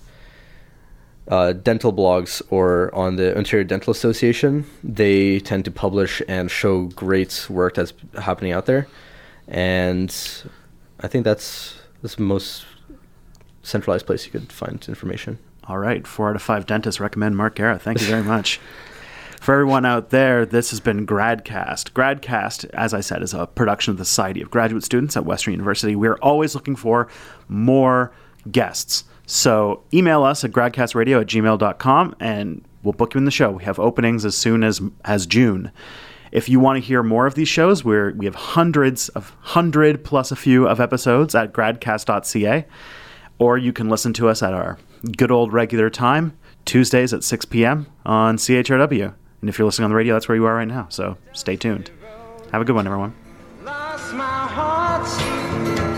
uh, 1.29 1.53
dental 1.53 1.93
blogs 1.93 2.41
or 2.51 2.95
on 2.95 3.17
the 3.17 3.37
Ontario 3.37 3.65
Dental 3.65 3.91
Association. 3.91 4.65
They 4.83 5.41
tend 5.41 5.65
to 5.67 5.71
publish 5.71 6.23
and 6.29 6.51
show 6.51 6.85
great 6.87 7.47
work 7.51 7.75
that's 7.75 7.93
happening 8.21 8.53
out 8.53 8.67
there, 8.67 8.87
and 9.47 10.15
I 11.01 11.09
think 11.09 11.25
that's 11.25 11.77
that's 12.03 12.17
the 12.17 12.23
most 12.23 12.65
centralized 13.63 14.07
place 14.07 14.25
you 14.25 14.33
could 14.33 14.53
find 14.53 14.85
information. 14.89 15.39
All 15.65 15.79
right, 15.79 16.07
four 16.07 16.31
out 16.31 16.37
of 16.37 16.43
five 16.43 16.67
dentists 16.67 17.01
recommend 17.01 17.37
Mark 17.37 17.57
Guerra. 17.57 17.79
Thank 17.79 18.01
you 18.01 18.07
very 18.07 18.23
much. 18.37 18.61
For 19.41 19.53
everyone 19.55 19.85
out 19.85 20.11
there, 20.11 20.45
this 20.45 20.71
has 20.71 20.81
been 20.81 21.07
GradCast. 21.07 21.93
GradCast, 21.93 22.69
as 22.71 22.93
I 22.93 23.01
said, 23.01 23.23
is 23.23 23.33
a 23.33 23.47
production 23.47 23.93
of 23.93 23.99
the 23.99 24.05
Society 24.05 24.43
of 24.43 24.51
Graduate 24.51 24.83
Students 24.83 25.17
at 25.17 25.25
Western 25.25 25.53
University. 25.53 25.95
We're 25.95 26.17
always 26.17 26.55
looking 26.55 26.75
for 26.75 27.09
more 27.47 28.13
guests. 28.51 29.05
So 29.27 29.85
email 29.93 30.25
us 30.25 30.43
at 30.43 30.51
gradcastradio 30.51 31.21
at 31.21 31.29
gmail.com 31.29 32.17
and 32.19 32.65
we'll 32.83 32.95
book 32.95 33.15
you 33.15 33.19
in 33.19 33.27
the 33.27 33.31
show. 33.31 33.51
We 33.51 33.65
have 33.65 33.79
openings 33.79 34.25
as 34.25 34.37
soon 34.37 34.65
as 34.65 34.81
as 35.05 35.27
June. 35.27 35.71
If 36.33 36.49
you 36.49 36.61
want 36.61 36.77
to 36.77 36.81
hear 36.81 37.03
more 37.03 37.27
of 37.27 37.35
these 37.35 37.49
shows, 37.49 37.85
we're, 37.85 38.13
we 38.13 38.27
have 38.27 38.35
hundreds 38.35 39.09
of 39.11 39.31
hundred 39.41 40.05
plus 40.05 40.31
a 40.31 40.37
few 40.37 40.67
of 40.69 40.81
episodes 40.81 41.35
at 41.35 41.53
gradcast.ca, 41.53 42.67
or 43.39 43.59
you 43.59 43.73
can 43.73 43.89
listen 43.89 44.13
to 44.15 44.29
us 44.29 44.43
at 44.43 44.53
our 44.53 44.79
good 45.17 45.31
old 45.31 45.53
regular 45.53 45.91
time, 45.91 46.37
Tuesdays 46.65 47.13
at 47.13 47.25
6 47.25 47.45
p.m. 47.47 47.87
on 48.05 48.37
CHRW. 48.37 49.15
And 49.41 49.49
if 49.49 49.59
you're 49.59 49.67
listening 49.67 49.85
on 49.85 49.91
the 49.91 49.97
radio, 49.97 50.15
that's 50.15 50.29
where 50.29 50.37
you 50.37 50.45
are 50.47 50.55
right 50.57 50.69
now. 50.69 50.89
So 50.91 51.17
stay 51.33 51.57
tuned. 51.57 51.91
Have 52.53 52.61
a 52.61 52.65
good 52.65 52.75
one, 52.75 52.87
everyone. 52.87 53.15
Lost 53.63 54.15
my 54.15 54.25
heart 54.25 55.07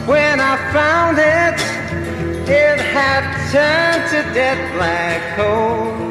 when 0.08 0.40
I 0.40 0.56
found 0.72 1.18
it. 1.18 1.60
It 2.48 2.80
had 2.80 3.22
turned 3.52 4.10
to 4.10 4.34
dead 4.34 4.76
black 4.76 5.36
coal. 5.36 6.09